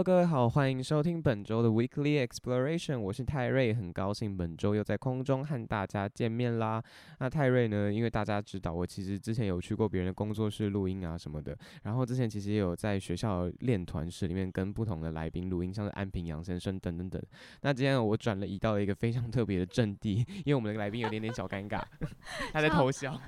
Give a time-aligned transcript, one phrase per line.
[0.00, 6.82] Hello，各位好，欢迎收听本周的 Weekly Exploration，我是泰瑞，很高兴本周又在空中和大家见面啦。
[7.18, 17.22] 那泰瑞呢，因为大家知道我其实之前有去过别人的工作室录音啊什么的，然后之前其实也有在学校练团室里面跟不同的来宾录音，像是安平杨先生等等等。
[17.60, 21.82] 那今天我转了移到了一个非常特别的阵地， 因为我们的来宾有点点小尴尬，
[22.54, 23.20] 他在偷笑，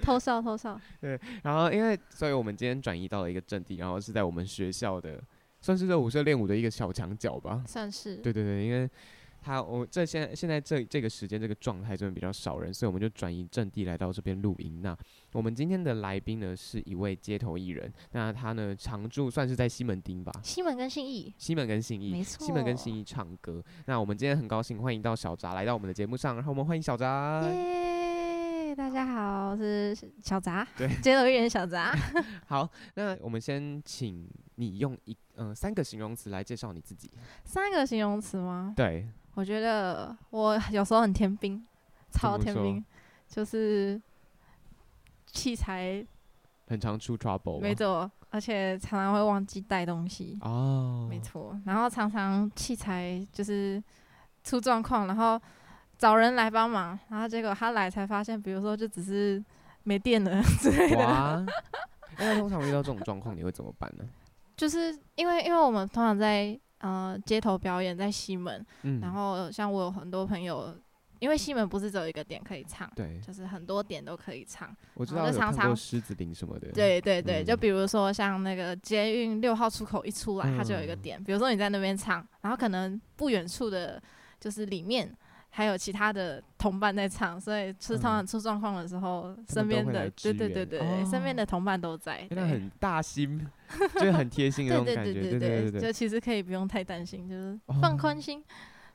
[0.00, 0.80] 偷笑偷笑。
[0.98, 5.22] 对，然后因为所以我们今天转移到了一个阵地，然后是在我们学校的。
[5.60, 8.16] 算是热舞社练舞的一个小墙角吧，算是。
[8.16, 8.88] 对对对，因为
[9.42, 14.80] 他我这现在现在这这个时间这个状态真的比较少人，所以我们就转移阵地来到这边录音。
[14.82, 14.96] 那
[15.32, 23.62] 我们今天的来宾呢是一位街头艺人，那他呢常驻算是在西门町吧，西门跟信义，西门跟信义，没错，西门跟信义唱歌。
[23.86, 27.42] 那我们今天很高兴欢迎到小杂来到我们的节目上，然后我们欢迎小杂。
[27.48, 31.96] 耶，大家好，我是小杂，对，街头艺人小杂。
[32.46, 35.16] 好，那我们先请你用一。
[35.36, 37.10] 嗯、呃，三个形容词来介绍你自己。
[37.44, 38.72] 三个形容词吗？
[38.76, 41.64] 对，我觉得我 有时候很天兵，
[42.10, 42.84] 超天兵，
[43.28, 44.00] 就是
[45.26, 46.04] 器材
[46.68, 50.38] 很常出 trouble，没错，而且常常会忘记带东西。
[50.40, 53.82] 哦，没错，然后常常器材就是
[54.42, 55.40] 出状况，然后
[55.98, 59.44] 找人来帮忙，然后结果他来才发现，比如说就只是
[59.82, 61.46] 没电了 之类的。
[62.18, 64.04] 那通常遇到这种状况，你会怎么办呢？
[64.56, 70.74] 就是因为，因为我们通常在呃街头表演，在西门，嗯、然后像我有很多朋友，
[71.18, 74.74] 因为西门不是只有一个点可以唱，对，就是很多点都可以唱。
[74.94, 76.72] 我知道有唱过狮子林什么的。
[76.72, 84.02] 对对对，嗯、就比如说像那个捷运六号出口一出来，它就有一个点，嗯、比如说你在那边唱，然后可能不远处的，
[84.40, 85.14] 就是里面。
[85.56, 93.40] 还有其他的同伴在唱，所以是通常出状况的时候，嗯、身边的对对对对，哦、身边的同伴都在，那很大心，
[93.98, 98.44] 就很贴心的那种感觉，对对对对对，就其实可以不用太担心，就是放宽心，哦、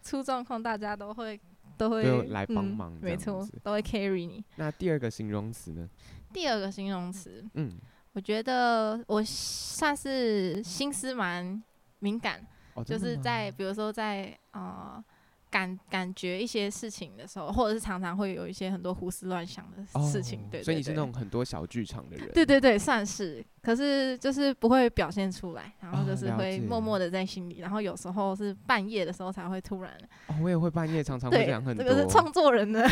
[0.03, 1.41] 出状况大家都会
[1.77, 4.45] 都会都来帮忙，没错，都会 carry 你。
[4.57, 5.89] 那第二个形容词呢？
[6.31, 7.75] 第二个形容词，嗯，
[8.13, 11.59] 我觉得我算是心思蛮
[11.97, 12.45] 敏感，
[12.75, 15.03] 哦、就是在比如说在呃。
[15.51, 29.91] 感感觉一些事情的时候，或者是常常会有一些很多胡思乱想的事情，对，所以你是那种很多小剧场的人，对对对，算是，可是就是不会表现出来，然后就是会默默的在心里，然后有时候是半夜的时候才会突然，
[30.27, 32.87] 哦，我也会半夜常常会想很多，这个是创作人的，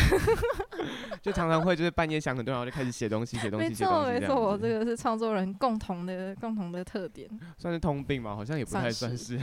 [1.22, 7.26] 就常常会就是半夜想很多，然后就开始写东西，写东西，写东西，没错没错，我这个是创作人共同的共同的特点，
[7.56, 8.36] 算是通病吗？
[8.36, 9.40] 好像也不太算是。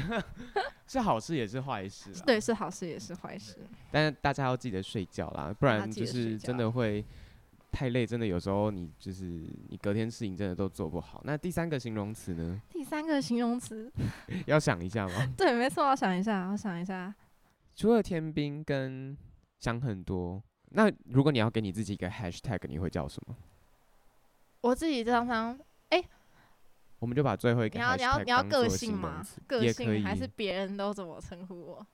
[0.88, 3.58] 是好事也是坏事，对，是好事也是坏事。
[3.92, 7.04] 但是大家要记得睡觉啦，不然就是真的会
[7.72, 9.26] 太累，真的有时候你就是
[9.70, 11.22] 你隔天事情真的都做不好。
[11.26, 12.62] 那第三个形容词呢？
[12.72, 13.92] 第三个形容词
[14.48, 15.28] 要想一下吗？
[15.38, 17.14] 对，没错，我想一下，我想一下。
[17.76, 19.16] 除了天兵跟
[19.60, 23.36] 想很多，那如果你要给你自己一个 hashtag，你会叫什么？
[24.62, 25.54] 我自己常常
[25.90, 26.00] 哎。
[26.00, 26.10] 欸
[27.00, 27.78] 我们就把最后一个。
[27.78, 29.26] 你要你要你要个性吗？
[29.46, 31.88] 个性还是别人都怎么称呼我？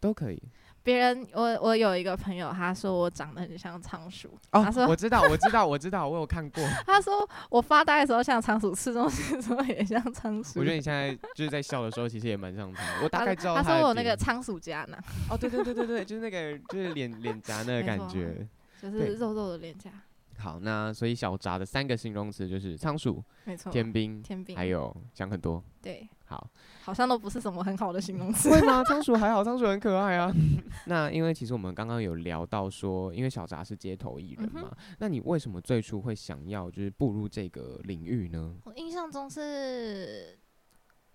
[0.00, 0.42] 都可以。
[0.84, 4.28] 别人，我我有一个朋友，他说我长得很像仓鼠。
[4.52, 6.64] 哦，他说我知道，我知道，我知道，我有看过。
[6.86, 10.60] 他说我发呆的时候像仓鼠，吃东西的时候也像仓鼠。
[10.60, 12.82] 我觉得你现在就是在笑的时候，其实也蛮像他。
[13.02, 13.62] 我大概知道他。
[13.62, 14.96] 他说我那个仓鼠夹呢？
[15.28, 18.48] 哦，对对对对对，就是那个就是脸脸颊那 个感觉，
[18.80, 19.90] 就是肉肉的脸颊。
[20.38, 25.62] 好，那所以小杂的三个形容词就是仓鼠、没错，天兵、天兵，还有想很多。
[25.82, 26.48] 对，好，
[26.82, 28.48] 好像都不是什么很好的形容词。
[28.48, 28.82] 会吗？
[28.86, 30.32] 仓鼠还好，仓鼠很可爱啊。
[30.86, 38.54] 那因为其实我们刚刚有聊到说，因为小杂是街头艺人嘛，嗯、那你为什么最初会想要就是步入这个领域呢？
[38.64, 40.38] 我印象中是，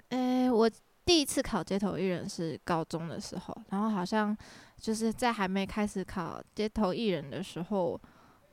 [0.09, 0.69] 诶、欸，我
[1.05, 4.35] 第一次考街头艺人是高中的时候，然后好像
[4.77, 7.97] 就是在还没开始考街头艺人的时候。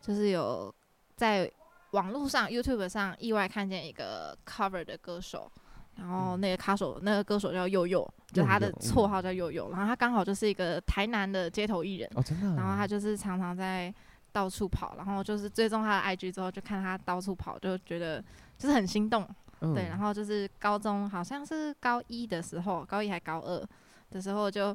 [0.00, 0.74] 就是有
[1.16, 1.50] 在
[1.90, 5.50] 网络上 YouTube 上意外看见一个 cover 的歌手，
[5.96, 13.92] 然后那个歌手那个歌手叫佑佑，就他的绰号叫佑佑，然后他刚好就是一个台南的街头艺人，哦，真的，然后他就是常常在
[14.32, 18.24] 到处跑，然后就是追踪他的 IG 之后，就看他到处跑，就觉得
[18.56, 19.28] 就是很心动，
[19.74, 23.68] 对，然后就是高中好像是高一的时候，高一还高二
[24.10, 24.74] 的时候就。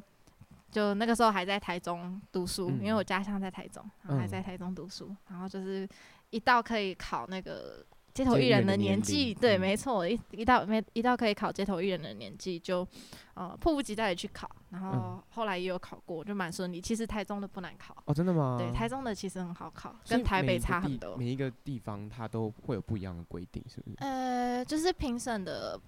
[0.70, 5.88] 就那个时候还在台中读书，嗯、因为我家乡在台中，然后还在台中读书，嗯、然后就是
[6.30, 12.86] 一到可以考那个街头艺人的年纪，对，没错，一一到没一到可以考街头艺人的年纪，就
[13.34, 16.80] 呃迫不及待的去考，然后后来也有考过，就蛮顺利。
[16.80, 18.56] 其实台中的不难考哦，真的吗？
[18.58, 21.16] 对，台中的其实很好考，跟台北差很多。
[21.16, 23.96] 每一个地方它都会有不一样的规定，是不是？
[23.98, 25.80] 呃，就是评审的。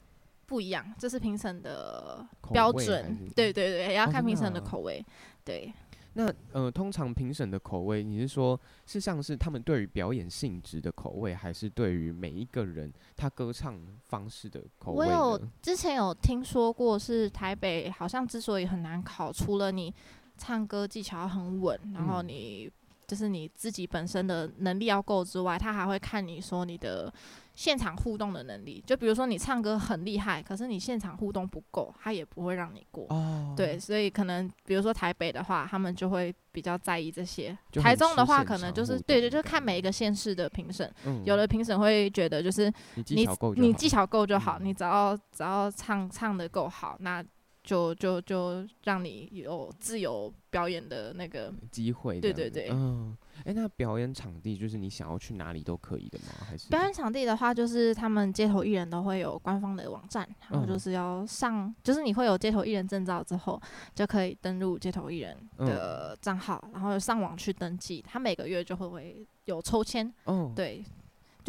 [0.49, 4.99] 不一样，这是评审的标准，对对对，也要看评审的口味。
[4.99, 5.73] 哦啊、对，
[6.15, 15.07] 那呃，通常评审的口味，你是说是像是他们对于表演性质的口味，还是对于每一个人他歌唱方式的口味？
[15.07, 19.95] 我有之前有听说过，是台北好像之所以很难考，除了你
[20.39, 22.73] 唱歌技巧很稳，然后你、嗯、
[23.07, 27.13] 就是你自己本身的能力要够之外，他还会看你说你的。
[27.59, 33.05] 现场互动的能力，就比如说你唱歌很厉害，可是你现场互动不够，他也不会让你过。
[33.09, 37.59] 哦，对，所以可能比如说台北的话，他们就会比较在意这些。
[37.73, 40.89] 台中的话，可能就是对对，就看每一个县市的评审。
[41.05, 41.25] 嗯。
[41.25, 43.27] 有的评审会觉得就是你
[43.57, 47.25] 你技巧够就好，你只要只要唱唱的够好，那。
[47.65, 56.47] 就就就让你有自由表演的那个机会，对对对，嗯，哎、欸，那表演场地就是你想要去哪里都可以的吗？
[56.49, 63.61] 还是表演场地的话，就是他们街头艺人都会有官方的网站，然后就是要上，嗯、就是你会有街头艺人证照之后，
[63.95, 70.85] 就可以登录街头艺人的账号，嗯、然后上网去登记，他每个月就会会有抽签，嗯，对。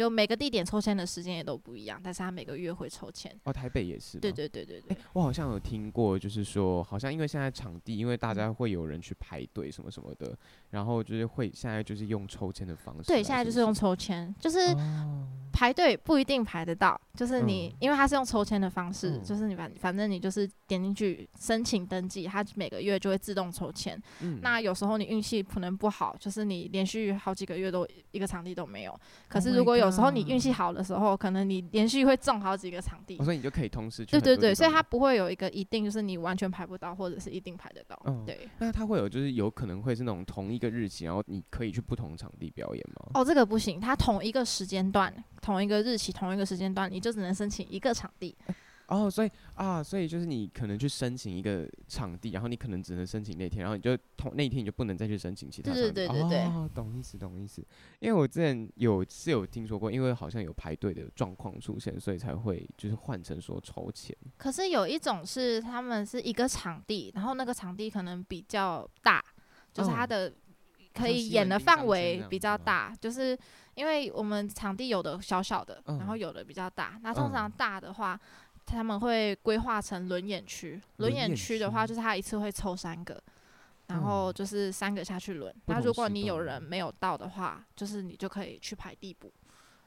[0.00, 3.30] 就每个地点抽签的时间也都不一样，但是他每个月会抽签。
[3.44, 4.18] 哦，台北也是。
[4.18, 4.96] 对对对对对。
[4.96, 10.34] 欸，我好像有听过，就是说，好像因为现在场地，因为大家会有人去排队什么什么的，
[10.70, 13.08] 然后就是会现在就是用抽签的方式。
[13.08, 14.74] 对，现在就是用抽签，就是
[15.52, 24.02] 排队不一定排得到，就是你，嗯，因为他是用抽签的方式，嗯，就是你反反正你就是点进去申请登记，他每个月就会自动抽签。
[24.22, 24.38] 嗯。
[24.40, 28.98] 那有时候你运气可能不好，就是你连续好几个月都一个场地都没有，
[29.28, 29.89] 可是如果有。
[29.90, 34.12] 有时候你运气好的时候，可能你连续会中好几个场地，所以你就可以同时去。
[34.12, 38.00] 对对对，所以它不会有一个一定，就是你完全排不到，或者是一定排得到。
[38.04, 38.48] 嗯，对。
[38.58, 43.10] 那它会有，就是有可能会是那种同一个日期，然后你可以去不同场地表演吗？
[43.14, 48.36] 哦，这个不行，它同一个时间段、同一个日期、同一个时间段，你就只能申请一个场地。
[48.90, 55.92] 哦，所以啊，所以就是你可能去申请一个场地，然后你可能只能申请那天，然后你就同那一天你就不能再去申请其他场地。
[55.92, 56.44] 对对对对对。
[56.46, 57.64] 哦，懂意思，懂意思。
[58.00, 64.16] 因为我之前有是有听说过，因为好像有排队的状况出现，所以才会就是换成说抽钱。
[64.36, 69.22] 可是有一种是他们是一个场地，然后那个场地可能比较大，
[69.72, 70.32] 就是它的
[70.92, 73.38] 可以演的范围比较大，就是
[73.74, 76.98] 因为我们场地有的小小的，然后有的比较大。
[77.04, 78.20] 那通常大的话。
[78.66, 83.20] 他们会规划成轮眼区，轮眼区的话就是他一次会抽三个，
[83.88, 85.54] 然后就是三个下去轮。
[85.66, 89.32] 那如果你有人没有到的话，就是你就可以去排递补。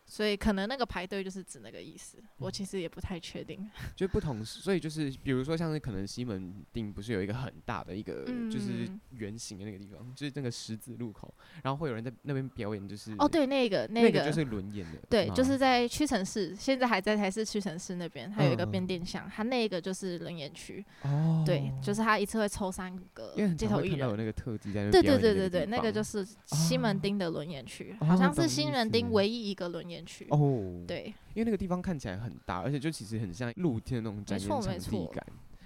[0.05, 3.67] 所以可能那个排队就是指那个意思，我其实也不太确定。
[3.95, 11.33] 就不同，所以就是比如说像是可能西门町不是有一个很大的一个就是圆形的那个地方，嗯、就是那个十字路口，
[11.63, 29.92] 然后会有人在那边表演，就是哦对，那个那个就是轮演的，对，就是在屈臣氏，现在还在台是屈臣氏那边，还有一个变电箱，它那个就是轮演区哦，对，就是他一次会抽三个街头艺人，有那个特技在那，对对对对对，那个就是西门町的轮演区，好像是西门町唯一一个轮演。
[30.29, 35.25] 哦，对，因为那个地方看起来很大，而且就其实很像露天的那种展演场地感。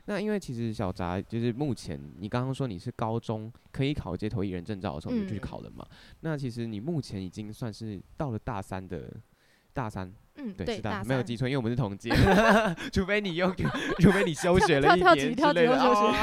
[0.09, 5.85] 那因为其实小杂就是目前你刚刚说你是高中可以考街头艺人证照的时候你就去考了嘛？
[5.89, 9.13] 嗯、那其实你目前已经算是到了大三的
[9.73, 12.09] 大三，嗯，对，对是大，大三没有记错，因为我们是同届，
[12.93, 13.53] 除非你又
[13.99, 15.77] 除非你休学了一年之类的。
[15.77, 16.13] 哦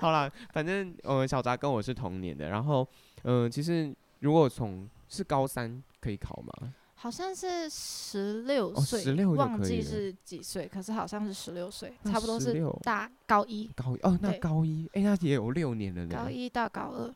[0.00, 2.84] 好了，反正呃小杂跟我是同年的，然后
[3.22, 5.80] 嗯、呃，其实如果从是高三。
[6.00, 6.74] 可以考吗？
[6.98, 13.70] 好像是十六岁，忘记是几岁，可是好像是十六岁，差不多是大高一。
[13.76, 16.16] 高一哦，那高一，哎，那也有六年了呢。
[16.16, 17.14] 高一到高二，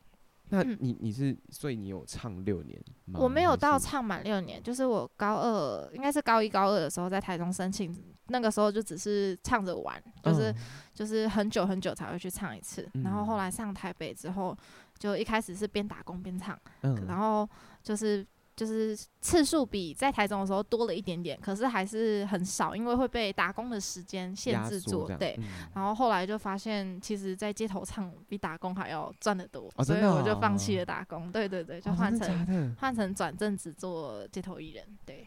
[0.51, 3.19] 那你你是，所以你有唱六年吗？
[3.19, 7.97] 我没有到唱满六年，就是我高二，应该是高一高二的时候在台中申请，
[8.27, 10.55] 那个时候就只是唱着玩，就是
[10.93, 14.55] 就是很久很久才会去唱一次，然后后来上台北之后，
[14.99, 17.49] 就一开始是边打工边唱，然后
[17.83, 18.27] 就是。
[18.61, 25.07] 就是次数比在台中的时候多了一点点，可是还是很少，因为会被打工的时间限制住。
[25.19, 31.33] 对、嗯，然后后来就发现，其实，在街头唱比打工还要赚得多、哦，所以我就放弃了打工。
[31.33, 34.85] 对对对，就换成换、哦、成转正职做街头艺人。
[35.07, 35.27] 对，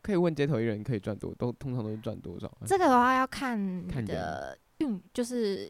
[0.00, 2.48] 可以问街头艺人可以赚多，都通常都是赚多少？
[2.66, 5.68] 这个的话要看你的运，就是。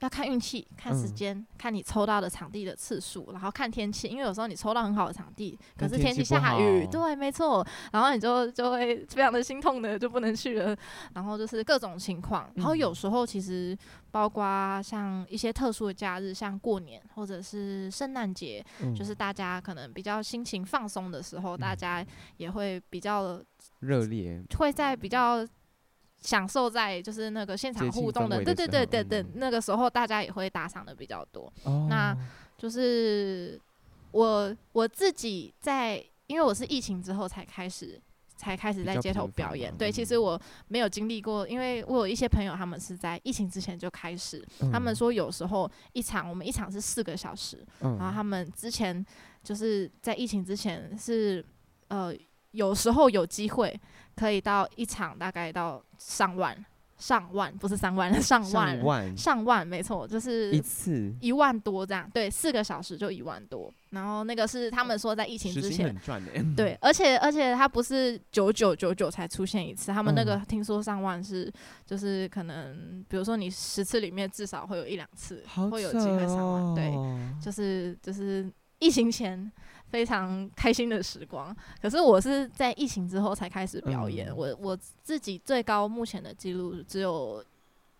[0.00, 10.76] 要看运气，看时间、嗯，看你抽到的场地的次数，然后看天气，因为有时候你抽到很好的场地，可是天气下雨，对，没错，然后你就就会非常的心痛的，就不能去了。
[11.14, 13.76] 然后就是各种情况，然后有时候其实
[14.10, 18.62] 包括像一些特殊的假日，像过年或者是圣诞节，
[18.94, 22.04] 就是大家可能比较心情放松的时候，大家
[22.36, 23.42] 也会比较
[23.80, 25.46] 热烈，会在比较。
[26.22, 31.52] 享受在就是那个现场互动的，的对对对对对，那个时候大家也会打赏的比较多。
[31.62, 32.16] 哦、那
[32.58, 33.60] 就是
[34.10, 38.00] 我我自己在，因为我是疫情之后才开始
[38.36, 39.72] 才开始在街头表演。
[39.76, 49.04] 对，其实我没有经历过，因为我有一些朋友他们是在疫情之前就开始，嗯、他们说有时候一场我们一场是四个小时，嗯、然后他们之前
[49.44, 51.44] 就是在疫情之前是
[51.88, 52.12] 呃。
[52.56, 53.78] 有时候有机会
[54.16, 56.56] 可以到一场，大概到上万、
[56.98, 62.10] 上万，不是三万， 上万、上万、上万，没错，就是一次一万多这样。
[62.12, 63.72] 对，四个小时就一万多。
[63.90, 65.94] 然后那个是他们说在疫情之前，
[66.56, 71.50] 对，而且而且他不是九九九九才出现一次，他们那个 听说上万是
[71.86, 76.92] 就是可能，比如说你十次里面至少会有一两次会有机会上万，对，
[77.42, 79.50] 就是就是疫情前。
[79.88, 84.28] 非常开心的时光，可是我是在疫情之后才开始表演。
[84.28, 87.42] 嗯、我我自己最高目前的记录只有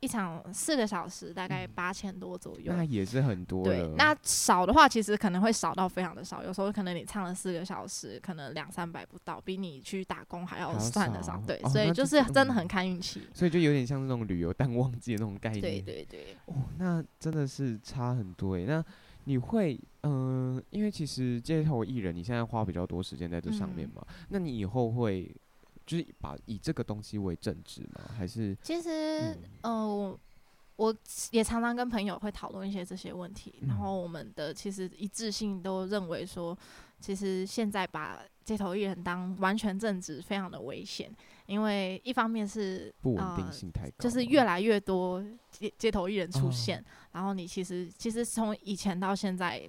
[0.01, 2.73] 一场四个小时，大概八千多左右。
[2.73, 3.63] 那也是很多。
[3.63, 6.43] 对，那少的话其实可能会少到非常的少。
[6.43, 11.41] 有时候可能你唱了四个小时，可能两三百不到，比你去打工还要算得上。
[11.47, 13.31] 对、哦，所以就是真的很看运气、嗯。
[13.33, 15.63] 所以就有点像那种旅游淡旺季的那种概念。
[15.63, 16.37] 对对对。
[16.47, 18.65] 哦，那真的是差很多诶。
[18.65, 18.85] 那
[19.27, 19.79] 你会？
[20.03, 25.29] 嗯，因为其实街头艺人，你现在花比较多时间在这上面嘛，嗯，那你以后会
[25.85, 28.03] 就是把以这个东西为正职吗？
[28.17, 30.21] 还是其实，嗯、呃，我
[30.77, 30.97] 我
[31.33, 36.57] 也常常跟朋友会讨论一些这些问题，嗯，然后我们的其实一致性都认为说，
[37.01, 41.11] 其实现在把街头艺人当完全正职非常的危险，
[41.47, 46.85] 因为一方面是不稳定性太高，就是越来越多街街头艺人出现，哦，
[47.17, 49.69] 然后你其实其实从以前到现在。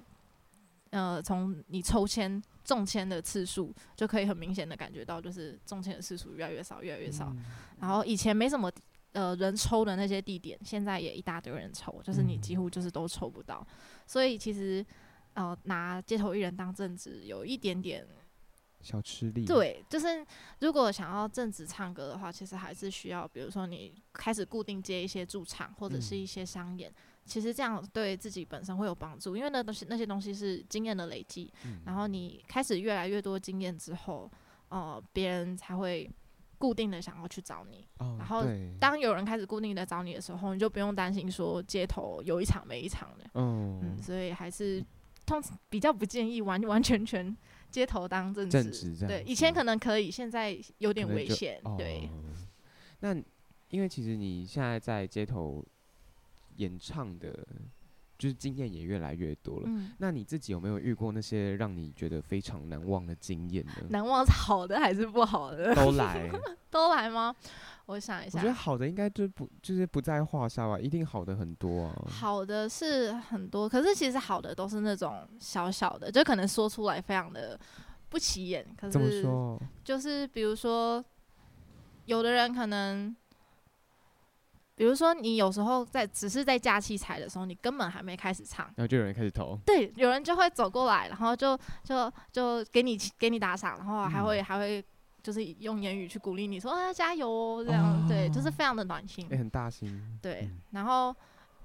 [0.92, 7.27] 呃，从你抽签中签的次数就可以很明显的感觉到，就是中签的次数越来越少，越来越少。
[7.36, 7.44] 嗯、
[7.82, 8.72] 然后以前没什么
[9.12, 13.68] 呃人抽的那些地点，现在也一大堆人抽，就是你几乎就是都抽不到。
[13.70, 13.75] 嗯、
[14.08, 14.84] 所以其实
[15.34, 18.08] 呃拿街头艺人当正职有一点点
[18.80, 19.44] 小吃力。
[19.44, 20.25] 对，就是
[20.62, 26.89] 如果想要正职唱歌的话，其实还是需要，比如说你开始固定接一些驻场或者是一些商演。
[26.89, 26.96] 嗯
[27.27, 34.31] 其实这样对自己本身会有帮助，因为那东西那些东西是经验的累积，嗯，然后你开始越来越多经验之后，
[34.69, 36.10] 呃，别人才会
[36.57, 37.86] 固定的想要去找你。
[38.00, 38.46] 哦，然后
[38.79, 43.25] 当有人开始固定的找你的时候，你就不用担心说街头有一场没一场的。
[43.34, 44.81] 哦，嗯，所以还是
[45.25, 47.36] 通比较不建议完完全全
[47.69, 48.96] 街头当正职。
[49.05, 51.62] 对，以前可能可以，现在有点危险。
[51.77, 52.24] 对，哦。
[53.01, 53.13] 那
[53.69, 55.62] 因为其实你现在在街头。
[56.58, 57.34] 演唱的，
[58.18, 59.64] 就是经验也越来越多了。
[59.68, 59.94] 嗯。
[59.98, 63.74] 那你自己有没有遇过那些让你觉得非常难忘的经验呢？
[63.90, 65.74] 难忘是好的还是不好的？
[65.74, 66.30] 都来，
[66.70, 67.36] 都来吗？
[67.86, 68.38] 我想一下。
[68.38, 71.96] 我觉得好的应该就不就是不在话下吧，一定好的很多啊。
[72.10, 77.58] 好的是很多，可是其实好的都是那种小小的，就可能说出来非常的
[78.10, 78.66] 不起眼。
[78.76, 79.62] 可是怎么说？
[79.86, 81.02] 就是比如说，
[82.06, 83.16] 有的人可能。
[84.77, 89.60] 比如说，你有时候在只是在架器材的时候，你根本还没开始唱，然后就有人开始投。
[89.65, 94.86] 对，有人就会走过来，然后就就就给你给你打赏，然后还会、嗯、还会
[95.24, 100.19] 就是用言语去鼓励你说啊加油哦这样、哦，对，就是非常的暖心，也很大心。
[100.22, 101.15] 对，嗯、然后。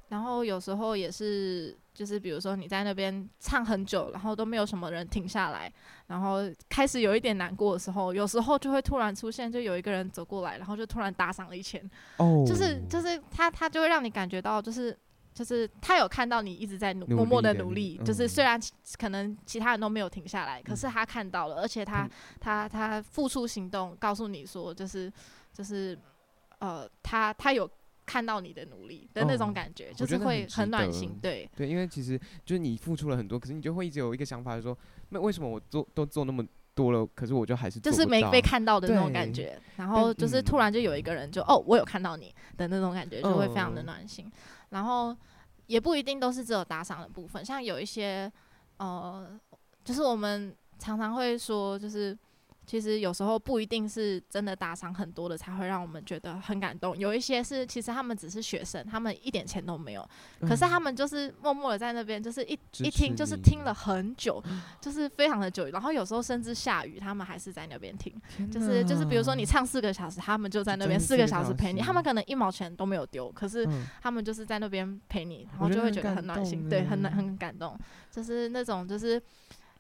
[0.09, 5.73] 然后有时候也是，就是比如说你在那边唱很久，然后都没有什么人停下来，
[6.13, 11.81] 然后开始有一点难过的时候，有时候就会突然出现，就有一个人走过来，然后就突然打赏了一千。
[12.19, 14.95] 哦，就是就是他他就会让你感觉到，就是
[15.33, 18.61] 就是他有看到你一直在努默默的努力，就是虽然
[18.99, 22.07] 可能其他人都没有停下来，可是他看到了，而且他
[22.39, 25.11] 他他付出行动，告诉你说，就是
[25.51, 25.99] 就是
[26.59, 27.67] 呃，他他有。
[28.13, 31.19] 看到你的努力的那种感觉，哦、就是会很暖心。
[31.23, 34.79] 对对，因为其实就是你付出了很多，可是你就会一直有一个想法，就是说，
[35.09, 39.59] 那为什么我做都做那么多了，可是我就还是就是没被看到的那种感觉。
[39.77, 44.27] 然后就是突然就有一个人就、嗯、哦，我有看到你的那种感觉，就会非常的暖心。
[44.27, 44.33] 嗯、
[44.69, 45.17] 然后
[45.69, 48.31] 也不一定都是只有打赏的部分，像有一些
[48.77, 49.41] 呃，
[49.83, 52.15] 就是我们常常会说，就是。
[52.65, 60.09] 其实有时候不一定是真的打赏很多的才会让我们觉得很感动，有一些是其实他们只是学生，他们一点钱都没有，
[60.41, 64.43] 可是他们就是默默的在那边，就是一一听就是听了很久，
[64.81, 68.15] 就是非常的久，然后有时候甚至下雨，他们还是在那边听，
[68.51, 73.69] 就是就是比如说你唱四个小时，他们就在那边四个小时陪你，他们可能一毛钱都没有丢，可是
[74.01, 77.77] 他们就是在那边陪你，然后就会觉得很暖心，对，很很感动，
[78.11, 79.21] 就是那种就是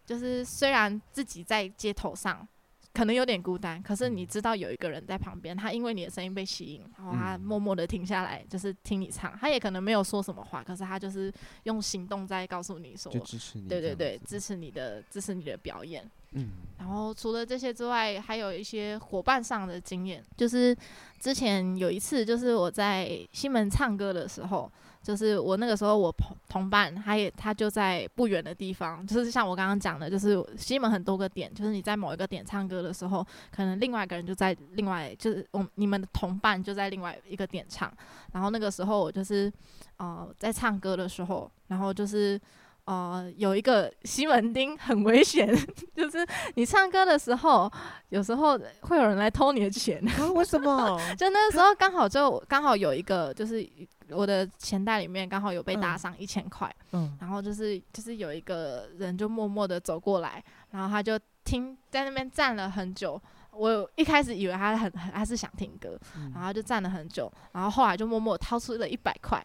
[0.04, 2.46] 就是虽然自己在街头上。
[2.92, 9.36] 可能有点孤单，可是你知道有一个人在旁边，他因为你的声音被吸引，然后他默默的停下来，就是听你唱。
[9.38, 11.32] 他也可能没有说什么话，可是他就是
[11.62, 16.08] 用行动在告诉你说，支持你，对对对，支持你的，支持你的表演。
[16.32, 20.76] 嗯，然后除了这些之外，还有一些伙伴上的经验，就是
[21.18, 24.70] 之前有一次，就是我在西门唱歌的时候。
[25.02, 37.92] 就是我那个时候，我同同伴，他也他就在不远的地方，就是像我刚刚讲的，就是西门很多个点，就是你在某一个点唱歌的时候，可能另外一个人就在另外，就是我你们的同伴就在另外一个点唱，
[38.32, 39.52] 然后那个时候我就是
[39.96, 42.40] 呃在唱歌的时候，然后就是。
[42.84, 45.48] 呃，有一个西门町很危险，
[45.94, 47.70] 就是你唱歌的时候，
[48.08, 50.02] 有时候会有人来偷你的钱。
[50.08, 50.98] 啊，为什么？
[51.16, 53.64] 就那时候刚好就刚好有一个，就是
[54.10, 56.74] 我的钱袋里面刚好有被打赏一千块。
[56.90, 57.16] 嗯。
[57.20, 63.20] 然后就是就是有一个人就默默的走过来，然后他就听在那边站了很久。
[63.52, 65.96] 我一开始以为他很很他是想听歌，
[66.34, 69.44] 然后就站了很久，然后后来就默默掏出了一百块。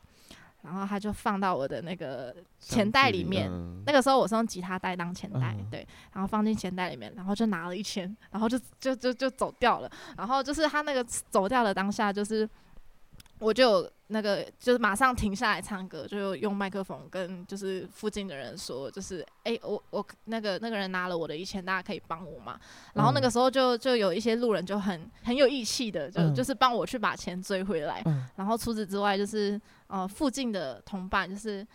[0.61, 3.49] 然后他就放到我的那个钱袋里面，
[3.85, 9.91] 那个时候我是用吉他袋当钱袋，对，然后放进钱袋里面，然后就拿了一千，然后就就就就走掉了。
[10.17, 12.47] 然后就是他那个走掉的当下，就是。
[13.39, 22.59] 我就那个就是马上停下来唱歌，就用麦克风跟就是附近的人说，就是哎、欸，我我那个那个人拿了我的一千，大家可以帮我吗？
[22.95, 28.03] 然后那个时候就就有一些路人就很很有义气的，就就是帮我去把钱追回来。
[28.35, 31.65] 然后除此之外，就是呃附近的同伴，就是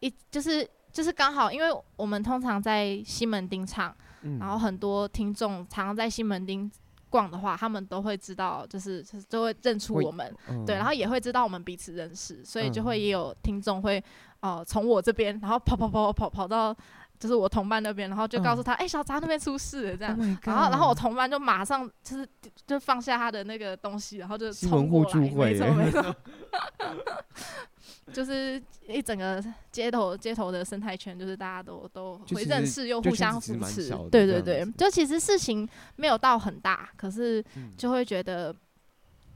[0.00, 3.94] 一就是就是刚好，因为我们通常在西门町唱，
[4.40, 6.70] 然后很多听众常常在西门町。
[7.12, 14.02] 逛的话，他们都会知道，就是就会认出我们，嗯、对，然后也会知道我们彼此认识，所以就会也有听众会，
[14.40, 16.74] 哦，从我这边，然后跑跑跑跑跑到，
[17.22, 22.28] 就是我同伴那边，然后就告诉他，哎、嗯欸，小杂那边出事了，这样，oh、然后然后我同伴就马上就是
[22.66, 26.02] 就放下他的那个东西，然后就冲过来，没错没错。
[28.12, 37.42] 就是一整个街头街头的生态圈，就是大家都都会认识又互相扶持，对对对，就其实事情没有到很大，可是
[37.78, 38.52] 就会觉得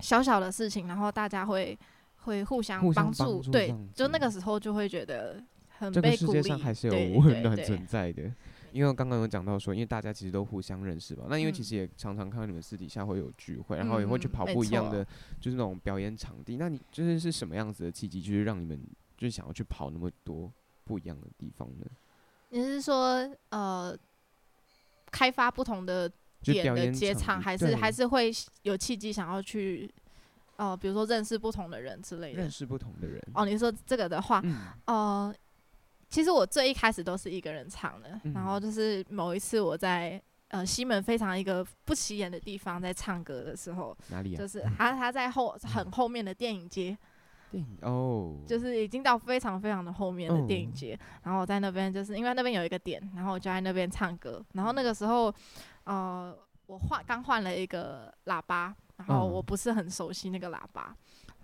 [0.00, 1.78] 小小的事情，然后大家会
[2.24, 5.40] 会互相帮助，对，就那个时候就会觉得
[5.92, 8.32] 这个世界上还是有温暖存在的。
[8.72, 11.24] 因为刚刚有讲到说，因为大家其实都互相认识吧。
[11.30, 15.02] 那因为其实也常常看到你们私底下会有聚会，嗯、然后也会去跑不一样的，
[15.40, 16.56] 就是那种表演场地。
[16.56, 18.78] 嗯、那你就是是什么样子的契机，就是让你们
[19.16, 20.52] 就是想要去跑那么多
[20.84, 21.86] 不一样的地方呢？
[22.50, 23.96] 你是说呃，
[25.10, 26.10] 开发不同的
[26.42, 28.30] 点的接场，还是还是会
[28.62, 29.90] 有契机想要去
[30.56, 32.42] 呃，比如说认识不同的人之类的？
[32.42, 33.46] 认识不同的人哦。
[33.46, 35.34] 你说这个的话，嗯、呃。
[36.16, 44.38] 其实我最一开始都是一个人唱的，嗯、然后就是某一次我在呃西门非常一个不起眼的地方在唱歌的时候，哪里啊？
[44.38, 46.96] 就是他他在后 很后面的电影街，
[47.50, 55.30] 电影哦，就是已经到非常非常的后面的电影街，哦、然后我在那边就是因为那边有一个点，然后我就在那边唱歌，然后那个时候
[55.84, 60.96] 呃我换刚换了一个喇叭，然后我不是很熟悉那个喇叭。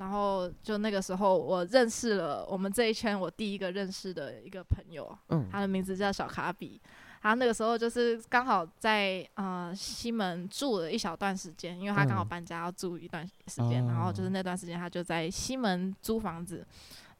[0.03, 6.81] 嗯然后就那个时候，我认识了我们这一圈我第一个认识的一个朋友，嗯，他的名字叫小卡比。
[7.23, 16.67] 他那个时候就是刚好在呃西门住了一小段时间，因为他刚好搬家要住一段时间，嗯、然后就是那段时间他就在西门租房子，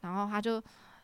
[0.01, 0.61] 然后他就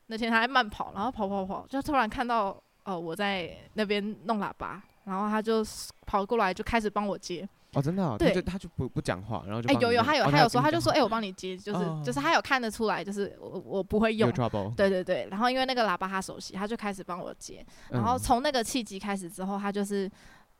[0.08, 5.64] 那天他在慢跑，然后跑跑跑，就突然看到哦、呃、我在那边弄喇叭，然后他就
[6.06, 7.48] 跑过来就开始帮我接。
[7.74, 14.32] 哦，真的、哦，对，他就他就不不讲话，然后就哎、欸，有有，他有他有说，他就说，哎、欸，我帮你接，就是、哦、就是他有看得出来，就是我我不会用，
[14.76, 20.10] 对对对，然后因为那个喇叭他熟悉，他就开始帮我接，然后从那个契机开始之后，他就是，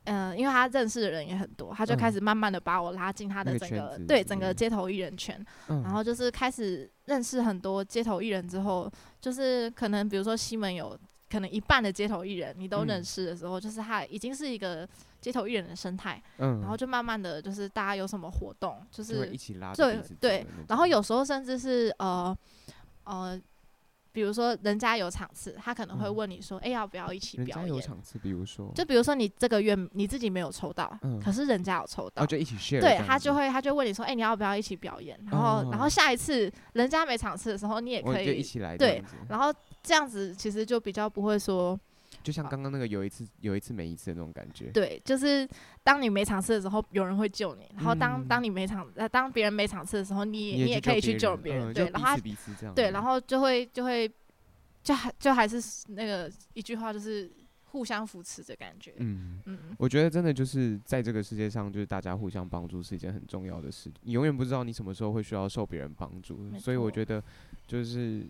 [0.04, 8.88] 嗯、呃，因为他认识的人也很多，他就开始慢慢的把我拉进他的整个、嗯、对整个街头艺人圈，嗯、然后就是开始认识很多街头艺人之后，
[9.20, 10.96] 就是可能比如说西门有。
[11.32, 14.84] 可能一半的街头艺人你都认识的时候，嗯、就是他已经是一个
[15.20, 22.36] 街头艺人的生态，嗯，然后就慢慢的就是大家有什么活动，就是就一起拉对对，然后有时候甚至是呃
[23.04, 23.40] 呃。
[24.12, 32.80] 比如说，人家有场次，他可能会问你说：“哎、嗯欸，要不要一起表演？”有场次，比如说，就比如说你这个月你自己没有抽到，嗯、可是人家有抽到，哦、就一起 share。
[32.80, 38.76] 对，他就会他就问你说：“哎、欸，你要不要一起表演？”然后，哦、然后下一次人家没场次的时候，你也可以一起来。
[38.76, 41.78] 对，然后这样子其实就比较不会说。
[42.22, 44.70] 就像刚刚那个有一次有一次没一次的那种感觉。
[44.72, 45.48] 对，就是
[45.82, 51.72] 当你没场次的时候，有人会救你；然后当当你没场呃当别人没场次的时候，你你也可以去救别人。
[51.74, 52.16] 对，然后
[52.74, 54.10] 对，然后就会就会。
[54.82, 57.30] 就还就还是那个一句话，就是
[57.64, 58.94] 互相扶持的感觉。
[58.96, 63.92] 嗯嗯，我觉得真的就是在这个世界上，就是大家互相帮助是一件很重要的事。
[64.04, 67.22] 你永远不知道你什么时候会需要受别人帮助，所以我觉得
[67.66, 68.26] 就是。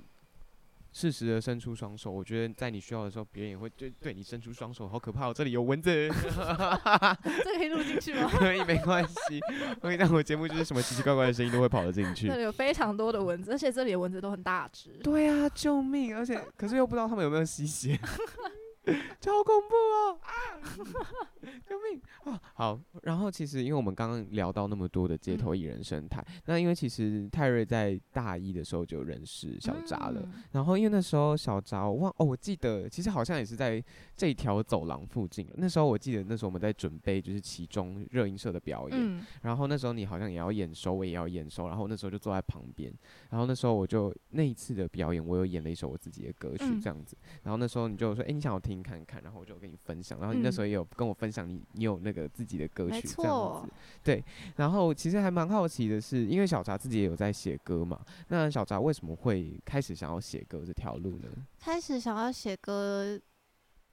[0.92, 4.88] 适时的伸出双手，我觉得在你需要的时候，别人也会对对你伸出双手。
[4.88, 5.90] 好可怕哦，这里有蚊子。
[6.10, 8.28] 这个可以录进去吗？
[8.38, 9.40] 可以，没关系。
[9.80, 12.28] 我跟你讲，我节目就是什么奇奇怪怪的声音都会跑得进去。
[12.28, 14.90] 这里有非常多的蚊子，而且这里的蚊子都很大只。
[15.02, 16.16] 对啊，救命！
[16.16, 17.98] 而且可是又不知道他们有没有吸血。
[19.20, 20.18] 超恐怖哦！
[20.22, 20.32] 啊，
[21.66, 22.40] 救命啊！
[22.54, 33.82] 好，然后其实因为我们刚刚聊到那么多的街头艺人生态，嗯、那因为其实泰瑞在大一的时候就认识小扎了，嗯、然后因为那时候小扎我忘哦，我记得其实好像也是在
[34.16, 35.46] 这条走廊附近。
[35.56, 42.90] 那时候我记得那时候我们在准备就是其中热音社的表演，嗯、然后那时候你好像也要验收，我也要验收，然后那时候就坐在旁边，
[43.28, 53.72] 然后那时候我就那一次的表演，我有演了一首我自己的歌曲这样子，嗯、然后那时候你就说，哎、欸，你想要听看看，然后我就跟你分享，然后你那时候也有跟我分享你，你有那个自己的歌曲这样子，
[54.04, 54.24] 对。
[54.56, 61.28] 然后其实还蛮好奇的是，因为小杂自己也有在写歌嘛，那小杂为什么会开始想要写歌这条路呢？
[61.58, 63.20] 开始想要写歌，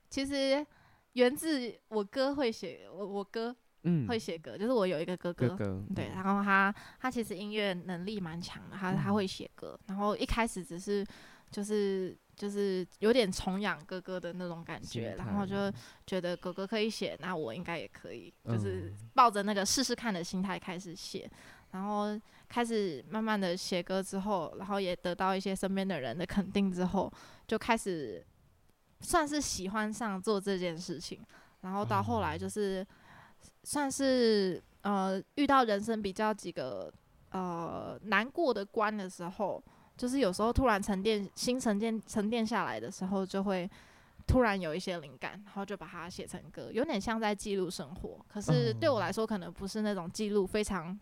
[0.09, 0.65] 其实
[1.13, 11.05] 源自我哥会写，我我哥嗯会写歌，嗯、就是我有一个哥哥，哥哥对，然后他他其实音乐能力蛮强的，他他会写歌，嗯、然后一开始只是
[11.49, 12.17] 就是。
[12.37, 15.73] 就是有点崇仰哥哥的那种感觉，然后就
[16.05, 21.27] 觉得哥哥可以写，那我应该也可以，就是抱着那个试试看的心态开始写，
[21.71, 22.09] 然后
[22.47, 27.11] 开始慢慢的写歌之后，然后也得到一些身边的人的肯定之后，
[27.47, 28.23] 就开始
[29.01, 31.19] 算是喜欢上做这件事情，
[31.61, 32.85] 然后到后来就是
[33.63, 36.93] 算是呃遇到人生比较几个
[37.31, 39.63] 呃难过的关的时候。
[39.97, 43.69] 就是有时候突然沉淀，心沉淀沉淀下来的时候，就会
[44.27, 48.23] 突然有一些灵感，然后就把它写成歌，有点像在记录生活。
[48.27, 50.97] 可是对我来说，可能不是那种记录非常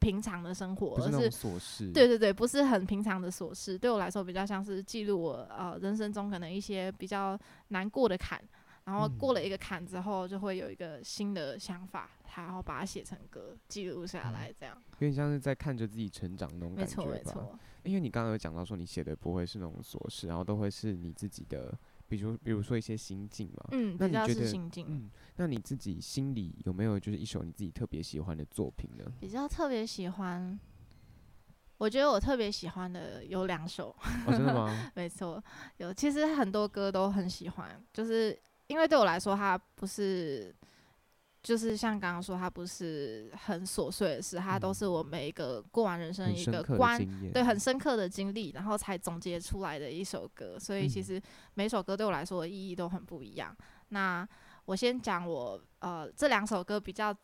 [0.00, 1.92] 平常的生活，而是琐事。
[1.92, 3.78] 对对对，不是很平常的琐事。
[3.78, 8.42] 对我来说，比较像是记录我呃人生中可能一些比较难过的坎，
[8.84, 14.74] 然后过了一个坎之后，就会有一个新的想法，然后把它写成歌，记录下来，这样。
[14.94, 17.04] 有点像是在看着自己成长那种感觉吧。
[17.04, 17.58] 没错没错。
[17.84, 21.76] 因为你刚刚有讲到说你写的不会是那种琐事，然后都会是你自己的，
[22.08, 23.68] 比如比如说一些心境嘛。
[23.72, 24.86] 嗯，那你觉得心境。
[24.88, 29.04] 嗯，那你自己心里有没有就是一首你自己特别喜欢的作品呢？
[29.20, 30.58] 比较特别喜欢，
[31.78, 33.94] 我觉得我特别喜欢的有两首。
[34.26, 34.90] 哦，真的吗？
[34.94, 35.42] 没错，
[35.78, 35.92] 有。
[35.92, 40.54] 其实很多歌都很喜欢，就是因为对我来说，它不是。
[41.42, 47.00] 就是像刚刚说，它不是很琐碎的事，它都是我每一个过完人生一个关，
[47.32, 50.58] 对，很深刻的经历，然后才总结出来的一首歌。
[50.58, 51.18] 所以其实
[51.54, 53.56] 每首歌对我来说的意义都很不一样。
[53.88, 54.28] 那
[54.66, 57.14] 我先讲我呃这两首歌比较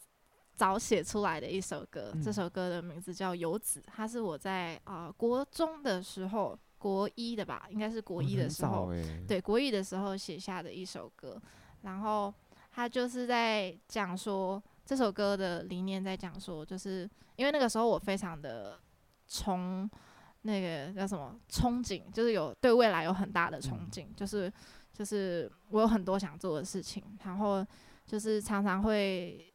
[0.55, 8.91] 早写出来的一首歌，这首歌的名字叫《游子》，它是我在呃国中的时候，国一的吧，应该是国一的时候，
[9.29, 11.39] 对，国一的时候写下的一首歌，
[11.83, 12.33] 然后。
[12.77, 18.79] 他就是在讲说这首歌的理念，在讲说，就是因为那个时候我非常的
[19.27, 19.89] 从
[20.43, 24.53] 那个叫什么憧憬，就是有对未来有很大的憧憬，就是
[24.93, 27.67] 就是我有很多想做的事情，然后
[28.07, 29.51] 就是常常会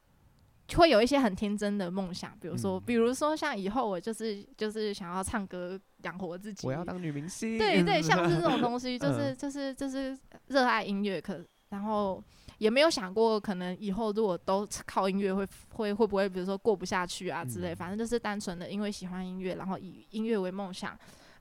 [0.75, 12.19] 会有一些很天真的梦想，比如说比如说像以后我就是就是想要唱歌养活自己，我要当女明星，对对，像是这种东西， 就是就是就是热爱音乐，可然后。
[12.61, 15.43] 也没有想过，可能以后如果都靠音乐，会
[15.73, 17.73] 会会不会，比如说过不下去啊之类。
[17.73, 20.95] 反正就是单纯的因为喜欢音乐，然后以音乐为梦想，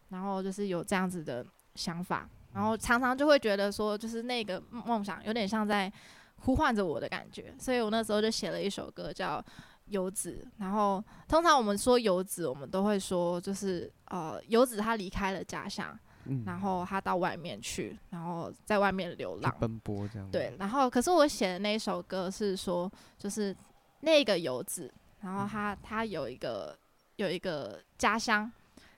[0.09, 5.93] 然后就是有这样子的想法，然后常常就会觉得说，就是那个梦想有点像在
[6.37, 7.55] 呼唤着我的感觉。
[7.59, 9.39] 所以我那时候就写了一首歌叫
[9.89, 10.43] 《游子》。
[10.57, 15.95] 然后通常我们说游子，我们都会说就是呃，游子他离开了家乡。
[16.25, 20.31] 嗯，然后他到外面去，然后在外面流浪奔波这样。
[20.31, 23.57] 对，然后可是我写的那一首歌是说，就是
[24.01, 26.77] 那个游子，然后他他有一个
[27.17, 28.51] 有一个家乡，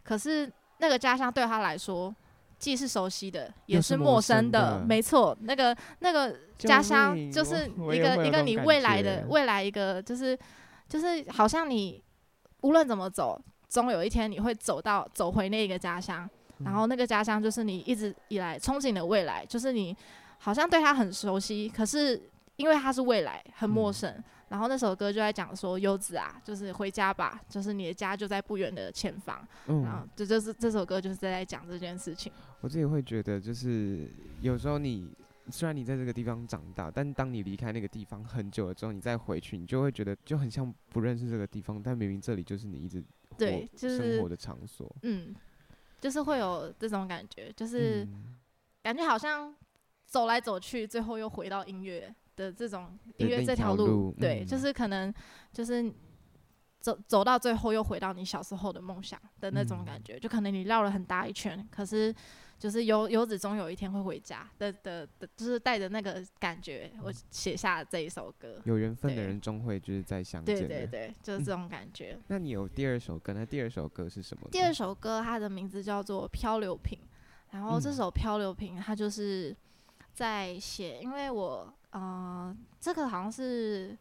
[0.02, 2.14] 可是那个家乡对他来说。
[2.58, 4.60] 既是熟悉的，也是陌生的。
[4.60, 10.38] 生的没错，那个那个家乡就是一个一个你未来的未来一个，就是
[10.88, 12.00] 就是好像你
[12.60, 16.30] 无论怎么走，总有一天你会走到走回那个家乡。
[16.58, 19.96] 嗯、然后那个家乡就是你一直以来憧憬的未来，就是你
[20.38, 22.20] 好像对他很熟悉，可是
[22.56, 24.10] 因为他是未来，很陌生。
[24.10, 29.42] 嗯然后那首歌就在讲说，游子啊，就是回家吧，就是你的家就在不远的前方。
[29.66, 32.30] 嗯，然后这就是这首歌就是在讲这件事情。
[32.60, 34.10] 我自己会觉得，就是
[34.42, 35.10] 有时候你
[35.48, 43.02] 虽然你在这个地方长大，但当你离开那个地方很久了之后，你再回去，你就会觉得就很像不认识这个地方，但明明这里就是你一直
[43.38, 44.94] 对就是生活的场所。
[45.00, 45.34] 嗯，
[46.02, 48.06] 就是会有这种感觉，就是
[48.82, 49.56] 感觉好像
[50.04, 52.14] 走来走去，最后又回到音乐。
[52.34, 55.12] 的这种音乐这条路，路对，嗯、就是可能
[55.52, 55.92] 就是
[56.80, 62.12] 走走到最后又回到你小时候的梦想的那种感觉，嗯、就可能你绕了很大一圈，可是
[62.62, 68.60] 就是游游子终有一天会回家的的的，就是带着那个感觉，我写下了这一首歌。
[68.62, 70.56] 有缘分的人终会就是在相见。
[70.56, 72.12] 对对对， 就是这种感觉。
[72.12, 73.32] 嗯、那你有第二首歌？
[73.32, 74.48] 那第二首歌是什么？
[74.52, 76.96] 第二首歌它的名字叫做《漂流瓶》，
[77.50, 79.56] 然后这首《漂流瓶》它就是
[80.14, 81.74] 在写，因为我。
[81.94, 83.94] 嗯、呃，这个好像是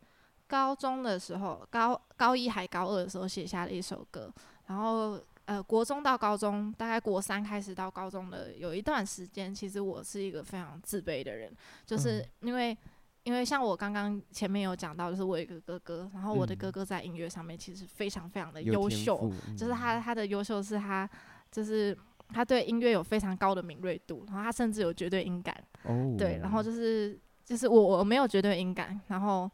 [0.48, 4.32] 高中的时候，高高一还高二的时候写下的一首歌。
[4.68, 11.52] 然后，呃，国中到高中，大概国三开始到高中的有一段时间，其实我是一个非常自卑的人，
[11.86, 12.78] 就是因为，嗯、
[13.24, 21.10] 因为像我刚刚前面有讲到，就是我有一个哥哥，然后我的哥哥在音乐上面其实非常非常的优秀，嗯、就是他他的优秀是他
[21.52, 21.98] 就是
[22.30, 27.20] 他对音乐有非常高的敏锐度，然后他甚至有绝对音感，哦、对，然后就是。
[27.44, 29.50] 就是我我没有绝对音感，然后